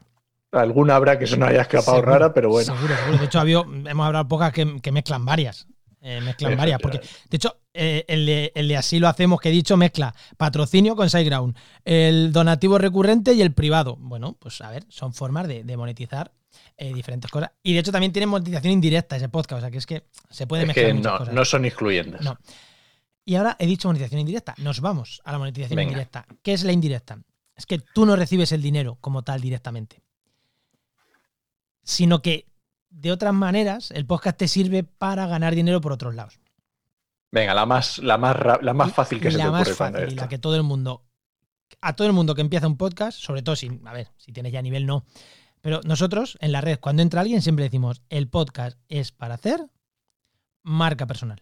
Alguna 0.51 0.95
habrá 0.95 1.17
que 1.17 1.27
se 1.27 1.37
nos 1.37 1.49
haya 1.49 1.61
escapado 1.61 1.97
Seguro, 1.97 2.11
rara, 2.11 2.33
pero 2.33 2.49
bueno. 2.49 2.75
Seguro, 2.75 2.95
seguro. 2.95 3.17
De 3.17 3.25
hecho, 3.25 3.39
había- 3.39 3.59
hemos 3.59 4.05
hablado 4.05 4.27
pocas 4.27 4.51
que, 4.53 4.81
que 4.81 4.91
mezclan 4.91 5.25
varias. 5.25 5.67
Eh, 6.07 6.21
mezclan 6.21 6.55
varias. 6.55 6.79
Porque, 6.79 6.99
de 6.99 7.35
hecho, 7.35 7.57
eh, 7.73 8.05
el, 8.07 8.27
de, 8.27 8.51
el 8.53 8.67
de 8.67 8.77
así 8.77 8.99
lo 8.99 9.07
hacemos 9.07 9.41
que 9.41 9.49
he 9.49 9.51
dicho 9.51 9.75
mezcla 9.75 10.13
patrocinio 10.37 10.95
con 10.95 11.09
SiteGround, 11.09 11.57
el 11.83 12.31
donativo 12.31 12.77
recurrente 12.77 13.33
y 13.33 13.41
el 13.41 13.53
privado. 13.53 13.95
Bueno, 13.99 14.37
pues 14.39 14.61
a 14.61 14.69
ver, 14.69 14.85
son 14.87 15.15
formas 15.15 15.47
de, 15.47 15.63
de 15.63 15.77
monetizar 15.77 16.31
eh, 16.77 16.93
diferentes 16.93 17.31
cosas. 17.31 17.49
Y 17.63 17.73
de 17.73 17.79
hecho 17.79 17.91
también 17.91 18.13
tiene 18.13 18.27
monetización 18.27 18.73
indirecta 18.73 19.15
ese 19.15 19.29
podcast. 19.29 19.57
O 19.57 19.61
sea 19.61 19.71
que 19.71 19.79
es 19.79 19.87
que 19.87 20.03
se 20.29 20.45
puede 20.45 20.61
Es 20.61 20.67
mezclar 20.67 20.85
que 20.85 20.93
muchas 20.93 21.11
no, 21.11 21.17
cosas. 21.17 21.33
no 21.33 21.43
son 21.43 21.65
excluyentes. 21.65 22.21
No. 22.21 22.37
Y 23.25 23.33
ahora 23.33 23.55
he 23.57 23.65
dicho 23.65 23.87
monetización 23.87 24.19
indirecta. 24.19 24.53
Nos 24.59 24.81
vamos 24.81 25.23
a 25.25 25.31
la 25.31 25.39
monetización 25.39 25.75
Venga. 25.77 25.89
indirecta. 25.89 26.27
¿Qué 26.43 26.53
es 26.53 26.63
la 26.63 26.71
indirecta? 26.71 27.17
Es 27.55 27.65
que 27.65 27.79
tú 27.79 28.05
no 28.05 28.15
recibes 28.15 28.51
el 28.51 28.61
dinero 28.61 28.99
como 29.01 29.23
tal 29.23 29.41
directamente. 29.41 30.03
Sino 31.83 32.21
que 32.21 32.45
de 32.95 33.11
otras 33.11 33.33
maneras 33.33 33.91
el 33.91 34.05
podcast 34.05 34.37
te 34.37 34.47
sirve 34.47 34.83
para 34.83 35.27
ganar 35.27 35.53
dinero 35.53 35.81
por 35.81 35.91
otros 35.91 36.15
lados. 36.15 36.39
Venga, 37.31 37.53
la 37.53 37.65
más, 37.65 37.99
la 37.99 38.17
más, 38.17 38.37
la 38.61 38.73
más 38.73 38.93
fácil 38.93 39.19
que 39.19 39.27
Y 39.27 39.31
se 39.31 39.37
la 39.37 39.45
te 39.45 39.51
más 39.51 39.71
fácil 39.73 40.13
y 40.13 40.15
la 40.15 40.29
que 40.29 40.37
todo 40.37 40.55
el 40.55 40.63
mundo. 40.63 41.03
A 41.81 41.95
todo 41.95 42.07
el 42.07 42.13
mundo 42.13 42.35
que 42.35 42.41
empieza 42.41 42.67
un 42.67 42.77
podcast, 42.77 43.19
sobre 43.19 43.41
todo 43.41 43.55
si, 43.55 43.81
a 43.83 43.93
ver, 43.93 44.07
si 44.17 44.31
tienes 44.31 44.53
ya 44.53 44.61
nivel, 44.61 44.85
no. 44.85 45.05
Pero 45.61 45.81
nosotros 45.83 46.37
en 46.39 46.51
la 46.51 46.61
red, 46.61 46.79
cuando 46.79 47.01
entra 47.01 47.21
alguien, 47.21 47.41
siempre 47.41 47.65
decimos: 47.65 48.01
el 48.09 48.29
podcast 48.29 48.77
es 48.87 49.11
para 49.11 49.33
hacer 49.33 49.65
marca 50.63 51.05
personal. 51.05 51.41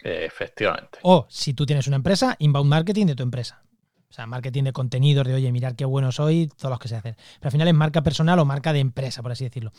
Efectivamente. 0.00 0.98
O 1.02 1.26
si 1.28 1.54
tú 1.54 1.66
tienes 1.66 1.86
una 1.86 1.96
empresa, 1.96 2.34
inbound 2.40 2.68
marketing 2.68 3.06
de 3.06 3.14
tu 3.14 3.22
empresa. 3.22 3.62
O 4.10 4.12
sea, 4.12 4.26
marketing 4.26 4.64
de 4.64 4.72
contenidos, 4.72 5.26
de 5.26 5.34
oye, 5.34 5.52
mirar 5.52 5.76
qué 5.76 5.84
bueno 5.84 6.10
soy, 6.10 6.48
todos 6.56 6.70
los 6.70 6.78
que 6.80 6.88
se 6.88 6.96
hacen. 6.96 7.14
Pero 7.14 7.48
al 7.48 7.52
final 7.52 7.68
es 7.68 7.74
marca 7.74 8.02
personal 8.02 8.38
o 8.38 8.44
marca 8.44 8.72
de 8.72 8.80
empresa, 8.80 9.22
por 9.22 9.32
así 9.32 9.44
decirlo. 9.44 9.72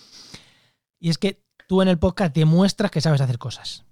Y 0.99 1.09
es 1.09 1.17
que 1.17 1.41
tú 1.67 1.81
en 1.81 1.87
el 1.87 1.99
podcast 1.99 2.35
demuestras 2.35 2.91
que 2.91 3.01
sabes 3.01 3.21
hacer 3.21 3.37
cosas. 3.37 3.85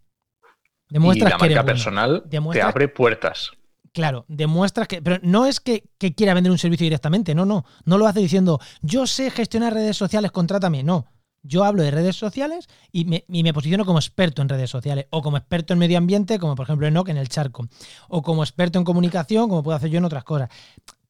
Y 0.90 0.94
Demuestras 0.96 1.32
la 1.32 1.38
que 1.38 1.46
marca 1.46 1.66
personal 1.66 2.24
te 2.30 2.62
abre 2.62 2.88
puertas. 2.88 3.52
Claro, 3.94 4.26
demuestras 4.28 4.88
que. 4.88 5.02
Pero 5.02 5.20
no 5.24 5.46
es 5.46 5.60
que, 5.60 5.90
que 5.98 6.14
quiera 6.14 6.34
vender 6.34 6.52
un 6.52 6.58
servicio 6.58 6.86
directamente, 6.86 7.34
no, 7.34 7.46
no. 7.46 7.66
No 7.86 7.98
lo 7.98 8.08
hace 8.08 8.20
diciendo, 8.20 8.60
yo 8.82 9.08
sé 9.08 9.32
gestionar 9.32 9.74
redes 9.74 9.98
sociales, 9.98 10.32
contrátame. 10.32 10.84
No. 10.84 11.08
Yo 11.44 11.64
hablo 11.64 11.82
de 11.82 11.92
redes 11.92 12.16
sociales 12.16 12.68
y 12.92 13.06
me, 13.06 13.24
y 13.30 13.42
me 13.42 13.54
posiciono 13.54 13.86
como 13.86 14.00
experto 14.00 14.42
en 14.42 14.50
redes 14.50 14.70
sociales. 14.70 15.08
O 15.10 15.22
como 15.22 15.38
experto 15.38 15.74
en 15.74 15.80
medio 15.80 15.98
ambiente, 15.98 16.40
como 16.40 16.56
por 16.56 16.66
ejemplo 16.66 16.88
Enoch 16.88 17.10
en 17.10 17.18
el 17.18 17.30
charco. 17.30 17.68
O 18.10 18.22
como 18.22 18.44
experto 18.44 18.78
en 18.80 18.86
comunicación, 18.86 19.50
como 19.50 19.64
puedo 19.64 19.78
hacer 19.78 19.90
yo 19.90 19.98
en 19.98 20.06
otras 20.06 20.24
cosas. 20.24 20.50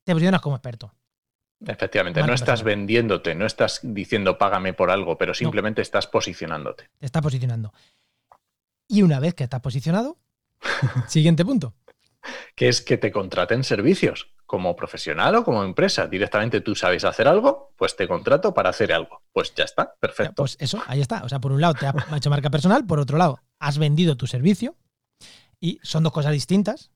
Te 0.04 0.14
posicionas 0.14 0.42
como 0.42 0.56
experto. 0.56 0.94
Efectivamente, 1.66 2.22
no 2.22 2.34
estás 2.34 2.64
vendiéndote, 2.64 3.34
no 3.34 3.46
estás 3.46 3.80
diciendo 3.84 4.38
págame 4.38 4.74
por 4.74 4.92
algo, 4.92 5.18
pero 5.18 5.34
simplemente 5.34 5.82
estás 5.82 6.06
posicionándote. 6.08 6.90
Te 7.00 7.06
estás 7.06 7.22
posicionando. 7.22 7.74
Y 8.88 9.02
una 9.02 9.20
vez 9.20 9.34
que 9.34 9.44
estás 9.44 9.62
posicionado, 9.62 10.18
siguiente 11.08 11.44
punto. 11.44 11.74
Que 12.56 12.68
es 12.68 12.82
que 12.82 12.98
te 12.98 13.12
contraten 13.12 13.64
servicios. 13.64 14.30
como 14.48 14.76
profesional 14.78 15.36
o 15.36 15.44
como 15.44 15.64
empresa. 15.64 16.08
Directamente 16.08 16.62
tú 16.62 16.74
sabes 16.74 17.04
hacer 17.04 17.28
algo, 17.28 17.74
pues 17.76 17.96
te 17.98 18.08
contrato 18.08 18.54
para 18.54 18.70
hacer 18.70 18.94
algo. 18.94 19.22
Pues 19.34 19.54
ya 19.54 19.66
está, 19.66 19.94
perfecto. 20.00 20.36
Pues 20.36 20.56
eso, 20.60 20.82
ahí 20.88 21.02
está. 21.02 21.24
O 21.24 21.30
sea, 21.30 21.40
por 21.40 21.52
un 21.52 21.60
lado 21.60 21.74
te 21.74 21.86
has 21.86 21.96
hecho 22.16 22.30
marca 22.30 22.50
personal, 22.50 22.86
por 22.86 23.00
otro 23.00 23.18
lado 23.18 23.42
has 23.60 23.78
vendido 23.78 24.16
tu 24.16 24.26
servicio 24.26 24.76
y 25.60 25.80
son 25.84 26.04
dos 26.04 26.14
cosas 26.14 26.32
distintas 26.32 26.92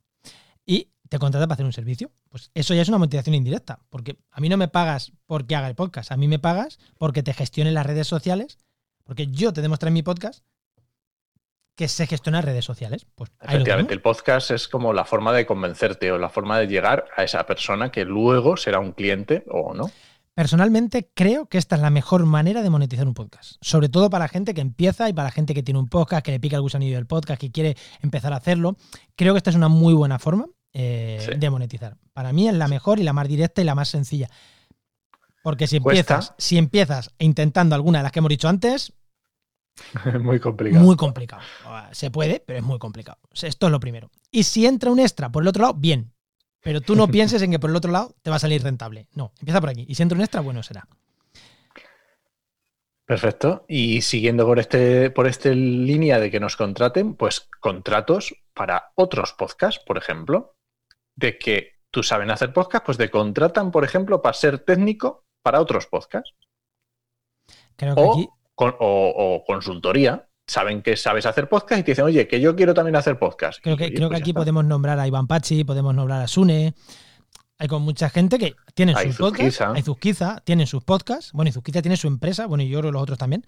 y 0.65 0.91
te 1.11 1.19
contrata 1.19 1.45
para 1.45 1.55
hacer 1.55 1.65
un 1.65 1.73
servicio. 1.73 2.09
Pues 2.29 2.51
eso 2.53 2.73
ya 2.73 2.81
es 2.81 2.87
una 2.87 2.97
motivación 2.97 3.35
indirecta, 3.35 3.79
porque 3.89 4.17
a 4.31 4.39
mí 4.39 4.47
no 4.47 4.55
me 4.55 4.69
pagas 4.69 5.11
porque 5.25 5.57
haga 5.57 5.67
el 5.67 5.75
podcast, 5.75 6.09
a 6.09 6.15
mí 6.15 6.29
me 6.29 6.39
pagas 6.39 6.79
porque 6.97 7.21
te 7.21 7.33
gestione 7.33 7.73
las 7.73 7.85
redes 7.85 8.07
sociales, 8.07 8.57
porque 9.03 9.27
yo 9.27 9.51
te 9.51 9.61
demostré 9.61 9.89
en 9.89 9.95
mi 9.95 10.03
podcast 10.03 10.45
que 11.75 11.89
se 11.89 12.07
gestiona 12.07 12.41
redes 12.41 12.63
sociales. 12.63 13.05
Pues 13.13 13.29
Efectivamente, 13.41 13.93
el 13.93 14.01
podcast 14.01 14.51
es 14.51 14.69
como 14.69 14.93
la 14.93 15.03
forma 15.03 15.33
de 15.33 15.45
convencerte 15.45 16.13
o 16.13 16.17
la 16.17 16.29
forma 16.29 16.57
de 16.57 16.67
llegar 16.67 17.03
a 17.17 17.25
esa 17.25 17.45
persona 17.45 17.91
que 17.91 18.05
luego 18.05 18.55
será 18.55 18.79
un 18.79 18.93
cliente 18.93 19.43
o 19.49 19.73
no. 19.73 19.91
Personalmente 20.33 21.11
creo 21.13 21.47
que 21.47 21.57
esta 21.57 21.75
es 21.75 21.81
la 21.81 21.89
mejor 21.89 22.25
manera 22.25 22.63
de 22.63 22.69
monetizar 22.69 23.05
un 23.05 23.13
podcast. 23.13 23.57
Sobre 23.59 23.89
todo 23.89 24.09
para 24.09 24.23
la 24.23 24.29
gente 24.29 24.53
que 24.53 24.61
empieza 24.61 25.09
y 25.09 25.13
para 25.13 25.27
la 25.27 25.31
gente 25.31 25.53
que 25.53 25.61
tiene 25.61 25.81
un 25.81 25.89
podcast, 25.89 26.23
que 26.23 26.31
le 26.31 26.39
pica 26.39 26.55
el 26.55 26.61
gusanillo 26.61 26.95
del 26.95 27.05
podcast, 27.05 27.41
que 27.41 27.51
quiere 27.51 27.75
empezar 28.01 28.31
a 28.31 28.37
hacerlo. 28.37 28.77
Creo 29.17 29.33
que 29.33 29.39
esta 29.39 29.49
es 29.49 29.57
una 29.57 29.67
muy 29.67 29.93
buena 29.93 30.17
forma 30.17 30.47
eh, 30.73 31.35
de 31.37 31.49
monetizar. 31.49 31.97
Para 32.13 32.33
mí 32.33 32.47
es 32.47 32.53
la 32.53 32.67
mejor 32.67 32.99
y 32.99 33.03
la 33.03 33.13
más 33.13 33.27
directa 33.27 33.61
y 33.61 33.65
la 33.65 33.75
más 33.75 33.89
sencilla. 33.89 34.29
Porque 35.43 35.67
si 35.67 35.77
empiezas, 35.77 36.33
si 36.37 36.57
empiezas 36.57 37.11
intentando 37.17 37.75
alguna 37.75 37.99
de 37.99 38.03
las 38.03 38.11
que 38.11 38.19
hemos 38.19 38.29
dicho 38.29 38.47
antes, 38.47 38.93
muy 40.21 40.39
complicado. 40.39 40.83
Muy 40.83 40.95
complicado. 40.95 41.41
Se 41.91 42.11
puede, 42.11 42.43
pero 42.45 42.59
es 42.59 42.65
muy 42.65 42.79
complicado. 42.79 43.17
Esto 43.33 43.65
es 43.65 43.71
lo 43.71 43.79
primero. 43.79 44.09
Y 44.31 44.43
si 44.43 44.65
entra 44.65 44.91
un 44.91 44.99
extra 44.99 45.31
por 45.31 45.43
el 45.43 45.47
otro 45.47 45.63
lado, 45.63 45.73
bien. 45.73 46.13
Pero 46.61 46.81
tú 46.81 46.95
no 46.95 47.07
pienses 47.11 47.41
en 47.41 47.51
que 47.51 47.59
por 47.59 47.69
el 47.69 47.75
otro 47.75 47.91
lado 47.91 48.15
te 48.21 48.29
va 48.29 48.35
a 48.35 48.39
salir 48.39 48.63
rentable. 48.63 49.07
No, 49.13 49.33
empieza 49.39 49.59
por 49.59 49.69
aquí. 49.69 49.85
Y 49.87 49.95
si 49.95 50.03
entra 50.03 50.15
un 50.15 50.21
extra, 50.21 50.41
bueno 50.41 50.63
será. 50.63 50.87
Perfecto. 53.05 53.65
Y 53.67 54.01
siguiendo 54.01 54.45
por 54.45 54.59
este, 54.59 55.09
por 55.09 55.27
este 55.27 55.55
línea 55.55 56.19
de 56.19 56.31
que 56.31 56.39
nos 56.39 56.55
contraten, 56.55 57.15
pues 57.15 57.49
contratos 57.59 58.33
para 58.53 58.91
otros 58.95 59.33
podcasts, 59.33 59.83
por 59.85 59.97
ejemplo, 59.97 60.55
de 61.15 61.37
que 61.37 61.81
tú 61.91 62.03
saben 62.03 62.31
hacer 62.31 62.53
podcast, 62.53 62.85
pues 62.85 62.97
te 62.97 63.09
contratan, 63.09 63.71
por 63.71 63.83
ejemplo, 63.83 64.21
para 64.21 64.33
ser 64.33 64.59
técnico 64.59 65.25
para 65.41 65.59
otros 65.59 65.87
podcasts. 65.87 66.33
Creo 67.75 67.95
que 67.95 68.01
aquí 68.01 68.29
o, 68.55 69.43
consultoría, 69.45 70.27
saben 70.47 70.81
que 70.81 70.97
sabes 70.97 71.25
hacer 71.25 71.49
podcast 71.49 71.79
y 71.79 71.83
te 71.83 71.91
dicen, 71.91 72.05
oye, 72.05 72.27
que 72.27 72.39
yo 72.39 72.55
quiero 72.55 72.73
también 72.73 72.95
hacer 72.95 73.17
podcast. 73.17 73.59
Creo 73.61 73.77
que, 73.77 73.93
creo 73.93 74.09
que 74.09 74.13
pues 74.13 74.21
aquí 74.21 74.33
podemos 74.33 74.65
nombrar 74.65 74.99
a 74.99 75.07
Iván 75.07 75.27
Pachi, 75.27 75.63
podemos 75.63 75.95
nombrar 75.95 76.21
a 76.21 76.27
Sune. 76.27 76.73
Hay 77.57 77.67
con 77.67 77.83
mucha 77.83 78.09
gente 78.09 78.39
que 78.39 78.55
tiene 78.73 78.95
sus 78.95 79.17
podcasts. 79.17 79.61
Hay 79.61 79.83
Zuzquiza, 79.83 80.41
tienen 80.43 80.65
sus 80.65 80.83
podcasts. 80.83 81.31
Bueno, 81.31 81.49
y 81.49 81.51
Zuzquiza 81.51 81.81
tiene 81.81 81.95
su 81.95 82.07
empresa. 82.07 82.47
Bueno, 82.47 82.63
y 82.63 82.69
yo 82.69 82.79
creo 82.79 82.91
los 82.91 83.01
otros 83.01 83.19
también. 83.19 83.45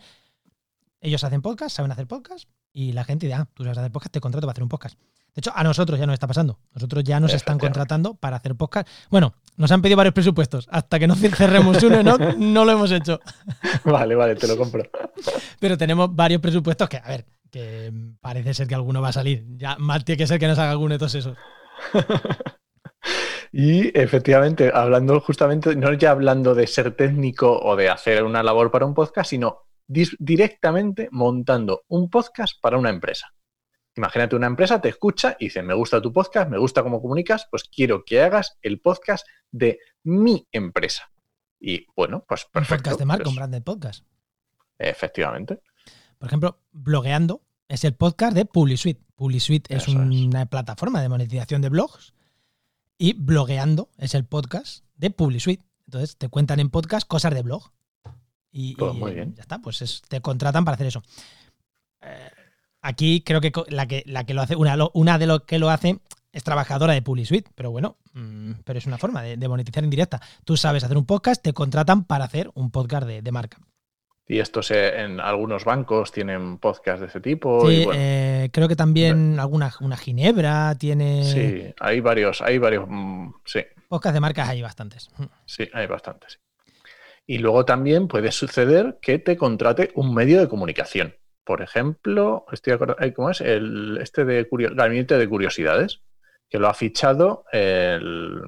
Ellos 1.01 1.23
hacen 1.23 1.41
podcast, 1.41 1.75
saben 1.75 1.91
hacer 1.91 2.07
podcast. 2.07 2.47
Y 2.71 2.93
la 2.93 3.03
gente 3.03 3.25
dice, 3.25 3.35
ah, 3.39 3.47
tú 3.53 3.63
sabes 3.63 3.77
hacer 3.77 3.91
podcast, 3.91 4.13
te 4.13 4.19
contrato 4.19 4.45
para 4.45 4.51
hacer 4.51 4.63
un 4.63 4.69
podcast. 4.69 4.99
De 5.35 5.39
hecho, 5.39 5.51
a 5.55 5.63
nosotros 5.63 5.99
ya 5.99 6.05
nos 6.05 6.13
está 6.13 6.27
pasando. 6.27 6.59
Nosotros 6.73 7.03
ya 7.03 7.19
nos 7.19 7.33
están 7.33 7.57
contratando 7.57 8.13
para 8.13 8.37
hacer 8.37 8.55
podcast. 8.55 8.87
Bueno, 9.09 9.33
nos 9.57 9.71
han 9.71 9.81
pedido 9.81 9.97
varios 9.97 10.13
presupuestos. 10.13 10.67
Hasta 10.69 10.99
que 10.99 11.07
no 11.07 11.15
cerremos 11.15 11.81
uno, 11.81 12.03
no, 12.03 12.17
no 12.17 12.65
lo 12.65 12.71
hemos 12.71 12.91
hecho. 12.91 13.19
Vale, 13.83 14.15
vale, 14.15 14.35
te 14.35 14.47
lo 14.47 14.57
compro. 14.57 14.83
Pero 15.59 15.77
tenemos 15.77 16.15
varios 16.15 16.41
presupuestos 16.41 16.87
que, 16.87 16.97
a 16.97 17.07
ver, 17.07 17.25
que 17.49 17.91
parece 18.21 18.53
ser 18.53 18.67
que 18.67 18.75
alguno 18.75 19.01
va 19.01 19.09
a 19.09 19.13
salir. 19.13 19.45
Ya 19.57 19.75
mal 19.77 20.03
tiene 20.03 20.17
que 20.17 20.27
ser 20.27 20.39
que 20.39 20.47
nos 20.47 20.59
haga 20.59 20.71
alguno 20.71 20.93
de 20.93 20.99
todos 20.99 21.15
esos. 21.15 21.37
Y 23.55 23.95
efectivamente, 23.95 24.71
hablando 24.73 25.19
justamente, 25.19 25.75
no 25.75 25.93
ya 25.93 26.09
hablando 26.09 26.55
de 26.55 26.65
ser 26.65 26.95
técnico 26.95 27.59
o 27.59 27.75
de 27.75 27.87
hacer 27.87 28.23
una 28.23 28.41
labor 28.41 28.71
para 28.71 28.87
un 28.87 28.95
podcast, 28.95 29.29
sino 29.29 29.67
directamente 29.85 31.07
montando 31.11 31.83
un 31.89 32.09
podcast 32.09 32.59
para 32.59 32.79
una 32.79 32.89
empresa. 32.89 33.31
Imagínate 33.95 34.35
una 34.35 34.47
empresa, 34.47 34.81
te 34.81 34.89
escucha 34.89 35.35
y 35.39 35.45
dice, 35.45 35.61
me 35.61 35.73
gusta 35.73 36.01
tu 36.01 36.11
podcast, 36.11 36.49
me 36.49 36.57
gusta 36.57 36.81
cómo 36.81 37.01
comunicas, 37.01 37.47
pues 37.49 37.63
quiero 37.63 38.03
que 38.03 38.21
hagas 38.21 38.57
el 38.61 38.79
podcast 38.79 39.27
de 39.51 39.79
mi 40.03 40.47
empresa. 40.51 41.11
Y 41.59 41.85
bueno, 41.95 42.25
pues 42.27 42.45
perfecto. 42.45 42.73
Un 42.73 42.77
podcast 42.77 42.99
de 42.99 43.05
marca, 43.05 43.29
un 43.29 43.35
pues 43.35 43.49
brand 43.49 43.63
podcast. 43.63 44.05
Efectivamente. 44.79 45.61
Por 46.17 46.27
ejemplo, 46.27 46.59
Blogueando 46.71 47.43
es 47.67 47.83
el 47.83 47.93
podcast 47.93 48.35
de 48.35 48.45
PubliSuite. 48.45 49.03
PubliSuite 49.15 49.75
es 49.75 49.87
una 49.87 50.45
plataforma 50.47 51.01
de 51.01 51.09
monetización 51.09 51.61
de 51.61 51.69
blogs 51.69 52.13
y 52.97 53.13
Blogueando 53.13 53.89
es 53.97 54.15
el 54.15 54.25
podcast 54.25 54.85
de 54.95 55.11
PubliSuite. 55.11 55.63
Entonces 55.85 56.17
te 56.17 56.29
cuentan 56.29 56.59
en 56.59 56.69
podcast 56.69 57.07
cosas 57.07 57.33
de 57.33 57.43
blog. 57.43 57.71
Y, 58.51 58.75
pues 58.75 58.93
muy 58.93 59.13
bien. 59.13 59.33
ya 59.35 59.41
está, 59.41 59.59
pues 59.59 60.01
te 60.07 60.21
contratan 60.21 60.65
para 60.65 60.75
hacer 60.75 60.87
eso. 60.87 61.01
Eh, 62.01 62.29
Aquí 62.85 63.23
creo 63.25 63.39
que 63.39 63.53
la 63.69 63.87
que, 63.87 64.03
la 64.05 64.25
que 64.25 64.33
lo 64.33 64.41
hace, 64.41 64.57
una, 64.57 64.77
una 64.93 65.17
de 65.17 65.25
los 65.25 65.43
que 65.43 65.57
lo 65.57 65.69
hace 65.69 65.99
es 66.33 66.43
trabajadora 66.43 66.93
de 66.93 67.01
PubliSuite, 67.01 67.49
pero 67.55 67.71
bueno, 67.71 67.95
mm, 68.11 68.51
pero 68.65 68.77
es 68.77 68.85
una 68.85 68.97
forma 68.97 69.21
de, 69.21 69.47
monetizar 69.47 69.85
en 69.85 69.89
directa. 69.89 70.19
Tú 70.43 70.57
sabes 70.57 70.83
hacer 70.83 70.97
un 70.97 71.05
podcast, 71.05 71.41
te 71.41 71.53
contratan 71.53 72.03
para 72.03 72.25
hacer 72.25 72.51
un 72.55 72.71
podcast 72.71 73.07
de, 73.07 73.31
marca. 73.31 73.57
Y 74.27 74.39
esto 74.39 74.61
se, 74.61 74.99
en 74.99 75.21
algunos 75.21 75.63
bancos 75.63 76.11
tienen 76.11 76.57
podcast 76.57 77.01
de 77.01 77.07
ese 77.07 77.21
tipo. 77.21 77.69
Sí, 77.69 77.87
eh, 77.93 78.49
creo 78.51 78.67
que 78.67 78.75
también 78.75 79.39
alguna 79.39 79.71
una 79.79 79.95
Ginebra 79.95 80.75
tiene. 80.75 81.23
Sí, 81.23 81.73
hay 81.79 82.01
varios, 82.01 82.41
hay 82.41 82.57
varios, 82.57 82.85
mm, 82.89 83.29
sí. 83.45 83.61
Podcast 83.87 84.13
de 84.13 84.19
marcas 84.19 84.49
hay 84.49 84.61
bastantes. 84.61 85.09
Sí, 85.45 85.69
hay 85.71 85.87
bastantes. 85.87 86.41
Y 87.25 87.37
luego 87.37 87.63
también 87.63 88.09
puede 88.09 88.33
suceder 88.33 88.97
que 89.01 89.19
te 89.19 89.37
contrate 89.37 89.91
un 89.95 90.13
medio 90.13 90.41
de 90.41 90.49
comunicación 90.49 91.15
por 91.43 91.61
ejemplo, 91.61 92.45
estoy 92.51 92.73
¿cómo 93.13 93.29
es? 93.29 93.41
El, 93.41 93.97
este 94.01 94.25
de 94.25 94.47
de 95.17 95.29
Curiosidades, 95.29 96.01
que 96.49 96.59
lo 96.59 96.67
ha 96.67 96.73
fichado 96.73 97.45
el 97.51 98.41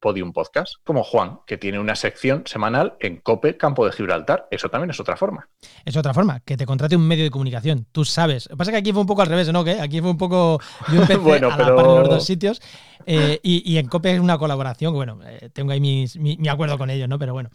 Podium 0.00 0.32
Podcast, 0.32 0.74
como 0.84 1.04
Juan, 1.04 1.40
que 1.46 1.58
tiene 1.58 1.78
una 1.78 1.94
sección 1.94 2.42
semanal 2.46 2.96
en 3.00 3.18
COPE 3.18 3.56
Campo 3.56 3.84
de 3.86 3.92
Gibraltar. 3.92 4.48
Eso 4.50 4.68
también 4.68 4.90
es 4.90 4.98
otra 4.98 5.16
forma. 5.16 5.48
Es 5.84 5.96
otra 5.96 6.14
forma, 6.14 6.40
que 6.40 6.56
te 6.56 6.66
contrate 6.66 6.96
un 6.96 7.06
medio 7.06 7.24
de 7.24 7.30
comunicación. 7.30 7.86
Tú 7.92 8.04
sabes. 8.04 8.46
Lo 8.46 8.56
que 8.56 8.58
pasa 8.58 8.70
es 8.70 8.74
que 8.74 8.78
aquí 8.78 8.92
fue 8.92 9.02
un 9.02 9.06
poco 9.06 9.22
al 9.22 9.28
revés, 9.28 9.52
¿no? 9.52 9.62
Que 9.62 9.80
aquí 9.80 10.00
fue 10.00 10.10
un 10.10 10.18
poco. 10.18 10.60
Yo 10.88 11.02
empecé 11.02 11.16
bueno, 11.18 11.48
a 11.52 11.56
la 11.56 11.74
par 11.74 11.86
de 11.86 11.94
los 12.00 12.08
dos 12.08 12.24
sitios. 12.24 12.60
Eh, 13.06 13.40
y, 13.42 13.76
en 13.76 13.88
COPE 13.88 14.14
es 14.14 14.20
una 14.20 14.38
colaboración, 14.38 14.92
bueno, 14.92 15.18
eh, 15.24 15.48
tengo 15.52 15.72
ahí 15.72 15.80
mi, 15.80 16.48
acuerdo 16.48 16.78
con 16.78 16.90
ellos, 16.90 17.08
¿no? 17.08 17.18
Pero 17.18 17.32
bueno. 17.32 17.50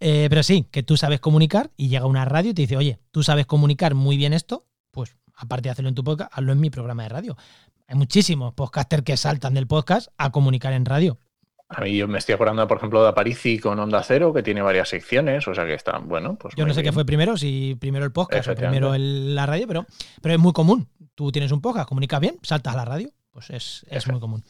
Eh, 0.00 0.26
pero 0.30 0.42
sí, 0.42 0.66
que 0.70 0.82
tú 0.82 0.96
sabes 0.96 1.20
comunicar 1.20 1.70
y 1.76 1.88
llega 1.88 2.06
una 2.06 2.24
radio 2.24 2.50
y 2.50 2.54
te 2.54 2.62
dice, 2.62 2.76
oye, 2.76 2.98
tú 3.10 3.22
sabes 3.22 3.46
comunicar 3.46 3.94
muy 3.94 4.16
bien 4.16 4.32
esto, 4.32 4.66
pues 4.90 5.16
aparte 5.34 5.68
de 5.68 5.70
hacerlo 5.70 5.88
en 5.88 5.94
tu 5.94 6.04
podcast, 6.04 6.32
hazlo 6.34 6.52
en 6.52 6.60
mi 6.60 6.70
programa 6.70 7.04
de 7.04 7.08
radio. 7.10 7.36
Hay 7.86 7.96
muchísimos 7.96 8.54
podcasters 8.54 9.02
que 9.02 9.16
saltan 9.16 9.54
del 9.54 9.66
podcast 9.66 10.08
a 10.18 10.30
comunicar 10.30 10.72
en 10.72 10.84
radio. 10.84 11.18
A 11.70 11.82
mí 11.82 11.94
yo 11.96 12.08
me 12.08 12.18
estoy 12.18 12.34
acordando, 12.34 12.66
por 12.66 12.78
ejemplo, 12.78 13.02
de 13.02 13.08
Aparici 13.10 13.58
con 13.58 13.78
Onda 13.78 14.02
Cero, 14.02 14.32
que 14.32 14.42
tiene 14.42 14.62
varias 14.62 14.88
secciones, 14.88 15.46
o 15.46 15.54
sea 15.54 15.66
que 15.66 15.74
está, 15.74 15.98
bueno, 15.98 16.36
pues. 16.36 16.54
Yo 16.56 16.66
no 16.66 16.72
sé 16.72 16.82
qué 16.82 16.92
fue 16.92 17.04
primero, 17.04 17.36
si 17.36 17.76
primero 17.78 18.06
el 18.06 18.12
podcast 18.12 18.48
o 18.48 18.54
primero 18.54 18.94
la 18.96 19.44
radio, 19.44 19.66
pero, 19.68 19.86
pero 20.22 20.34
es 20.34 20.40
muy 20.40 20.52
común. 20.52 20.88
Tú 21.14 21.30
tienes 21.30 21.52
un 21.52 21.60
podcast, 21.60 21.88
comunicas 21.88 22.20
bien, 22.20 22.38
saltas 22.42 22.74
a 22.74 22.78
la 22.78 22.84
radio, 22.86 23.10
pues 23.30 23.50
es, 23.50 23.84
es 23.90 24.08
muy 24.08 24.18
común. 24.18 24.42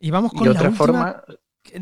Y 0.00 0.10
vamos 0.10 0.32
con 0.32 0.46
otra 0.48 0.70
forma. 0.72 1.22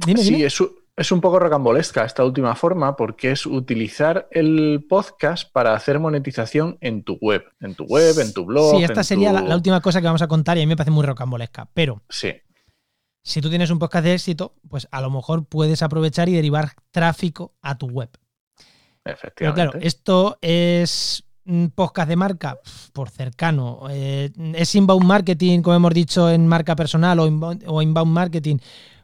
Dime, 0.06 0.22
sí, 0.22 0.44
Es, 0.44 1.10
un 1.10 1.20
poco 1.20 1.38
rocambolesca 1.38 2.04
esta 2.04 2.22
última 2.22 2.54
forma 2.54 2.94
porque 2.94 3.32
es 3.32 3.46
utilizar 3.46 4.28
el 4.30 4.84
podcast 4.88 5.50
para 5.50 5.74
hacer 5.74 5.98
monetización 5.98 6.76
en 6.82 7.02
tu 7.02 7.14
web, 7.20 7.44
en 7.60 7.74
tu 7.74 7.84
web, 7.84 8.18
en 8.20 8.32
tu 8.32 8.44
blog. 8.44 8.76
Sí, 8.76 8.84
esta 8.84 9.02
sería 9.02 9.32
la, 9.32 9.56
última 9.56 9.80
cosa 9.80 10.00
que 10.00 10.06
vamos 10.06 10.22
a 10.22 10.28
contar 10.28 10.58
y 10.58 10.60
a 10.60 10.64
mí 10.64 10.68
me 10.68 10.76
parece 10.76 10.90
muy 10.90 11.04
rocambolesca, 11.04 11.68
pero 11.72 12.02
sí. 12.10 12.34
Si 13.22 13.40
tú 13.40 13.50
tienes 13.50 13.70
un 13.70 13.78
podcast 13.78 14.04
de 14.04 14.14
éxito, 14.14 14.54
pues 14.68 14.88
a 14.90 15.00
lo 15.00 15.10
mejor 15.10 15.44
puedes 15.44 15.82
aprovechar 15.82 16.28
y 16.28 16.34
derivar 16.34 16.72
tráfico 16.90 17.54
a 17.62 17.76
tu 17.76 17.86
web. 17.86 18.10
Efectivamente. 19.04 19.34
Pero 19.36 19.54
claro, 19.54 19.72
esto 19.80 20.38
es 20.40 21.24
podcast 21.74 22.08
de 22.08 22.16
marca, 22.16 22.58
por 22.92 23.10
cercano. 23.10 23.82
Eh, 23.90 24.30
¿Es 24.54 24.74
inbound 24.74 25.04
marketing, 25.04 25.62
como 25.62 25.76
hemos 25.76 25.94
dicho, 25.94 26.30
en 26.30 26.46
marca 26.46 26.76
personal 26.76 27.18
o 27.18 27.26
inbound, 27.26 28.06
marketing? 28.06 28.58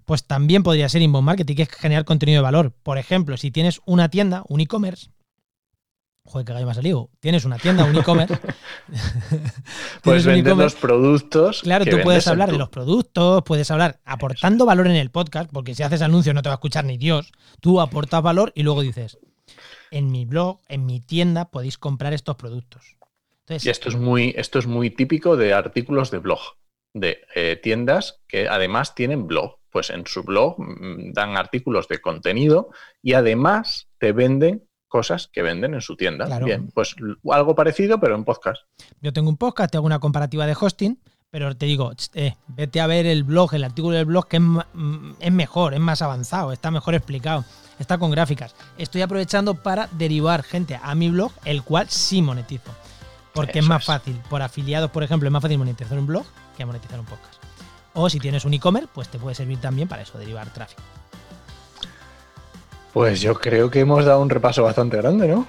Pues 0.04 0.24
también 0.24 0.62
podría 0.62 0.88
ser 0.88 1.02
inbound 1.02 1.26
marketing, 1.26 1.56
que 1.56 1.62
es 1.62 1.70
generar 1.70 2.04
contenido 2.04 2.38
de 2.38 2.44
valor. 2.44 2.72
Por 2.82 2.98
ejemplo, 2.98 3.36
si 3.36 3.50
tienes 3.50 3.80
una 3.86 4.08
tienda, 4.08 4.44
un 4.48 4.60
e-commerce, 4.60 5.10
Joder, 6.26 6.44
que 6.44 6.52
gallo 6.52 6.66
me 6.66 6.72
ha 6.72 6.74
salido. 6.74 7.10
Tienes 7.20 7.44
una 7.44 7.56
tienda, 7.56 7.84
un 7.84 7.96
e-commerce. 7.96 8.36
puedes 10.02 10.26
vender 10.26 10.56
los 10.56 10.74
productos. 10.74 11.62
Claro, 11.62 11.84
tú 11.84 11.98
puedes 12.02 12.26
hablar 12.26 12.50
de 12.50 12.58
los 12.58 12.68
productos, 12.68 13.42
puedes 13.44 13.70
hablar 13.70 14.00
aportando 14.04 14.66
valor 14.66 14.88
en 14.88 14.96
el 14.96 15.10
podcast, 15.10 15.50
porque 15.52 15.74
si 15.74 15.84
haces 15.84 16.02
anuncios 16.02 16.34
no 16.34 16.42
te 16.42 16.48
va 16.48 16.54
a 16.54 16.56
escuchar 16.56 16.84
ni 16.84 16.98
Dios. 16.98 17.32
Tú 17.60 17.80
aportas 17.80 18.22
valor 18.22 18.52
y 18.56 18.64
luego 18.64 18.82
dices, 18.82 19.18
en 19.90 20.10
mi 20.10 20.24
blog, 20.24 20.60
en 20.68 20.84
mi 20.84 21.00
tienda, 21.00 21.50
podéis 21.50 21.78
comprar 21.78 22.12
estos 22.12 22.36
productos. 22.36 22.96
y 23.48 23.68
esto 23.68 23.88
es, 23.88 23.96
muy, 23.96 24.34
esto 24.36 24.58
es 24.58 24.66
muy 24.66 24.90
típico 24.90 25.36
de 25.36 25.54
artículos 25.54 26.10
de 26.10 26.18
blog, 26.18 26.40
de 26.92 27.20
eh, 27.36 27.58
tiendas 27.62 28.20
que 28.26 28.48
además 28.48 28.94
tienen 28.96 29.28
blog. 29.28 29.58
pues 29.70 29.90
en 29.90 30.06
su 30.06 30.24
blog 30.24 30.58
mm, 30.58 31.12
dan 31.12 31.36
artículos 31.36 31.86
de 31.86 32.00
contenido 32.00 32.70
y 33.00 33.12
además 33.12 33.88
te 33.98 34.12
venden 34.12 34.65
cosas 34.88 35.28
que 35.32 35.42
venden 35.42 35.74
en 35.74 35.80
su 35.80 35.96
tienda. 35.96 36.38
Bien, 36.38 36.68
pues 36.72 36.94
algo 37.30 37.54
parecido, 37.54 38.00
pero 38.00 38.14
en 38.14 38.24
podcast. 38.24 38.62
Yo 39.00 39.12
tengo 39.12 39.28
un 39.28 39.36
podcast, 39.36 39.70
te 39.70 39.76
hago 39.76 39.86
una 39.86 39.98
comparativa 39.98 40.46
de 40.46 40.56
hosting, 40.58 40.98
pero 41.30 41.56
te 41.56 41.66
digo, 41.66 41.92
eh, 42.14 42.34
vete 42.48 42.80
a 42.80 42.86
ver 42.86 43.06
el 43.06 43.24
blog, 43.24 43.54
el 43.54 43.64
artículo 43.64 43.96
del 43.96 44.06
blog, 44.06 44.28
que 44.28 44.36
es, 44.38 44.42
es 45.20 45.32
mejor, 45.32 45.74
es 45.74 45.80
más 45.80 46.02
avanzado, 46.02 46.52
está 46.52 46.70
mejor 46.70 46.94
explicado, 46.94 47.44
está 47.78 47.98
con 47.98 48.10
gráficas. 48.10 48.54
Estoy 48.78 49.02
aprovechando 49.02 49.54
para 49.54 49.88
derivar 49.92 50.42
gente 50.42 50.78
a 50.82 50.94
mi 50.94 51.10
blog, 51.10 51.32
el 51.44 51.62
cual 51.62 51.88
sí 51.88 52.22
monetizo. 52.22 52.74
Porque 53.34 53.58
es 53.58 53.66
más 53.66 53.84
fácil, 53.84 54.18
por 54.30 54.40
afiliados, 54.40 54.90
por 54.90 55.02
ejemplo, 55.02 55.28
es 55.28 55.32
más 55.32 55.42
fácil 55.42 55.58
monetizar 55.58 55.98
un 55.98 56.06
blog 56.06 56.24
que 56.56 56.64
monetizar 56.64 56.98
un 56.98 57.04
podcast. 57.04 57.34
O 57.92 58.08
si 58.08 58.18
tienes 58.18 58.44
un 58.44 58.54
e-commerce, 58.54 58.88
pues 58.94 59.08
te 59.08 59.18
puede 59.18 59.34
servir 59.34 59.60
también 59.60 59.88
para 59.88 60.02
eso, 60.02 60.18
derivar 60.18 60.50
tráfico. 60.52 60.82
Pues 62.96 63.20
yo 63.20 63.34
creo 63.34 63.70
que 63.70 63.80
hemos 63.80 64.06
dado 64.06 64.22
un 64.22 64.30
repaso 64.30 64.62
bastante 64.62 64.96
grande, 64.96 65.28
¿no? 65.28 65.46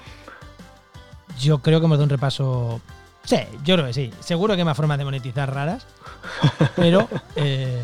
Yo 1.40 1.60
creo 1.60 1.80
que 1.80 1.86
hemos 1.86 1.96
dado 1.96 2.04
un 2.04 2.10
repaso. 2.10 2.82
Sí, 3.24 3.38
yo 3.64 3.76
creo 3.76 3.86
que 3.86 3.94
sí. 3.94 4.12
Seguro 4.20 4.54
que 4.54 4.60
hay 4.60 4.66
más 4.66 4.76
formas 4.76 4.98
de 4.98 5.06
monetizar 5.06 5.54
raras. 5.54 5.86
Pero. 6.76 7.08
Eh, 7.36 7.80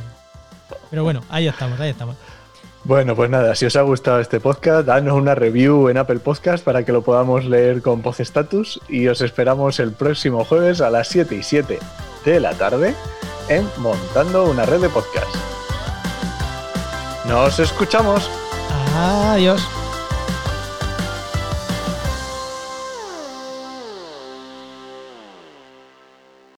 pero 0.90 1.02
bueno, 1.02 1.22
ahí 1.30 1.48
estamos, 1.48 1.80
ahí 1.80 1.88
estamos. 1.90 2.14
Bueno, 2.84 3.16
pues 3.16 3.30
nada, 3.30 3.54
si 3.54 3.64
os 3.64 3.74
ha 3.76 3.80
gustado 3.80 4.20
este 4.20 4.38
podcast, 4.38 4.86
danos 4.86 5.14
una 5.14 5.34
review 5.34 5.88
en 5.88 5.96
Apple 5.96 6.18
Podcast 6.18 6.62
para 6.62 6.84
que 6.84 6.92
lo 6.92 7.00
podamos 7.00 7.46
leer 7.46 7.80
con 7.80 8.02
Post 8.02 8.20
Status 8.20 8.80
y 8.88 9.06
os 9.08 9.22
esperamos 9.22 9.80
el 9.80 9.92
próximo 9.92 10.44
jueves 10.44 10.82
a 10.82 10.90
las 10.90 11.08
7 11.08 11.36
y 11.36 11.42
7 11.42 11.78
de 12.26 12.40
la 12.40 12.52
tarde 12.52 12.94
en 13.48 13.66
Montando 13.78 14.44
una 14.44 14.66
red 14.66 14.82
de 14.82 14.90
podcast. 14.90 15.34
Nos 17.26 17.58
escuchamos. 17.58 18.28
Adiós. 18.96 19.83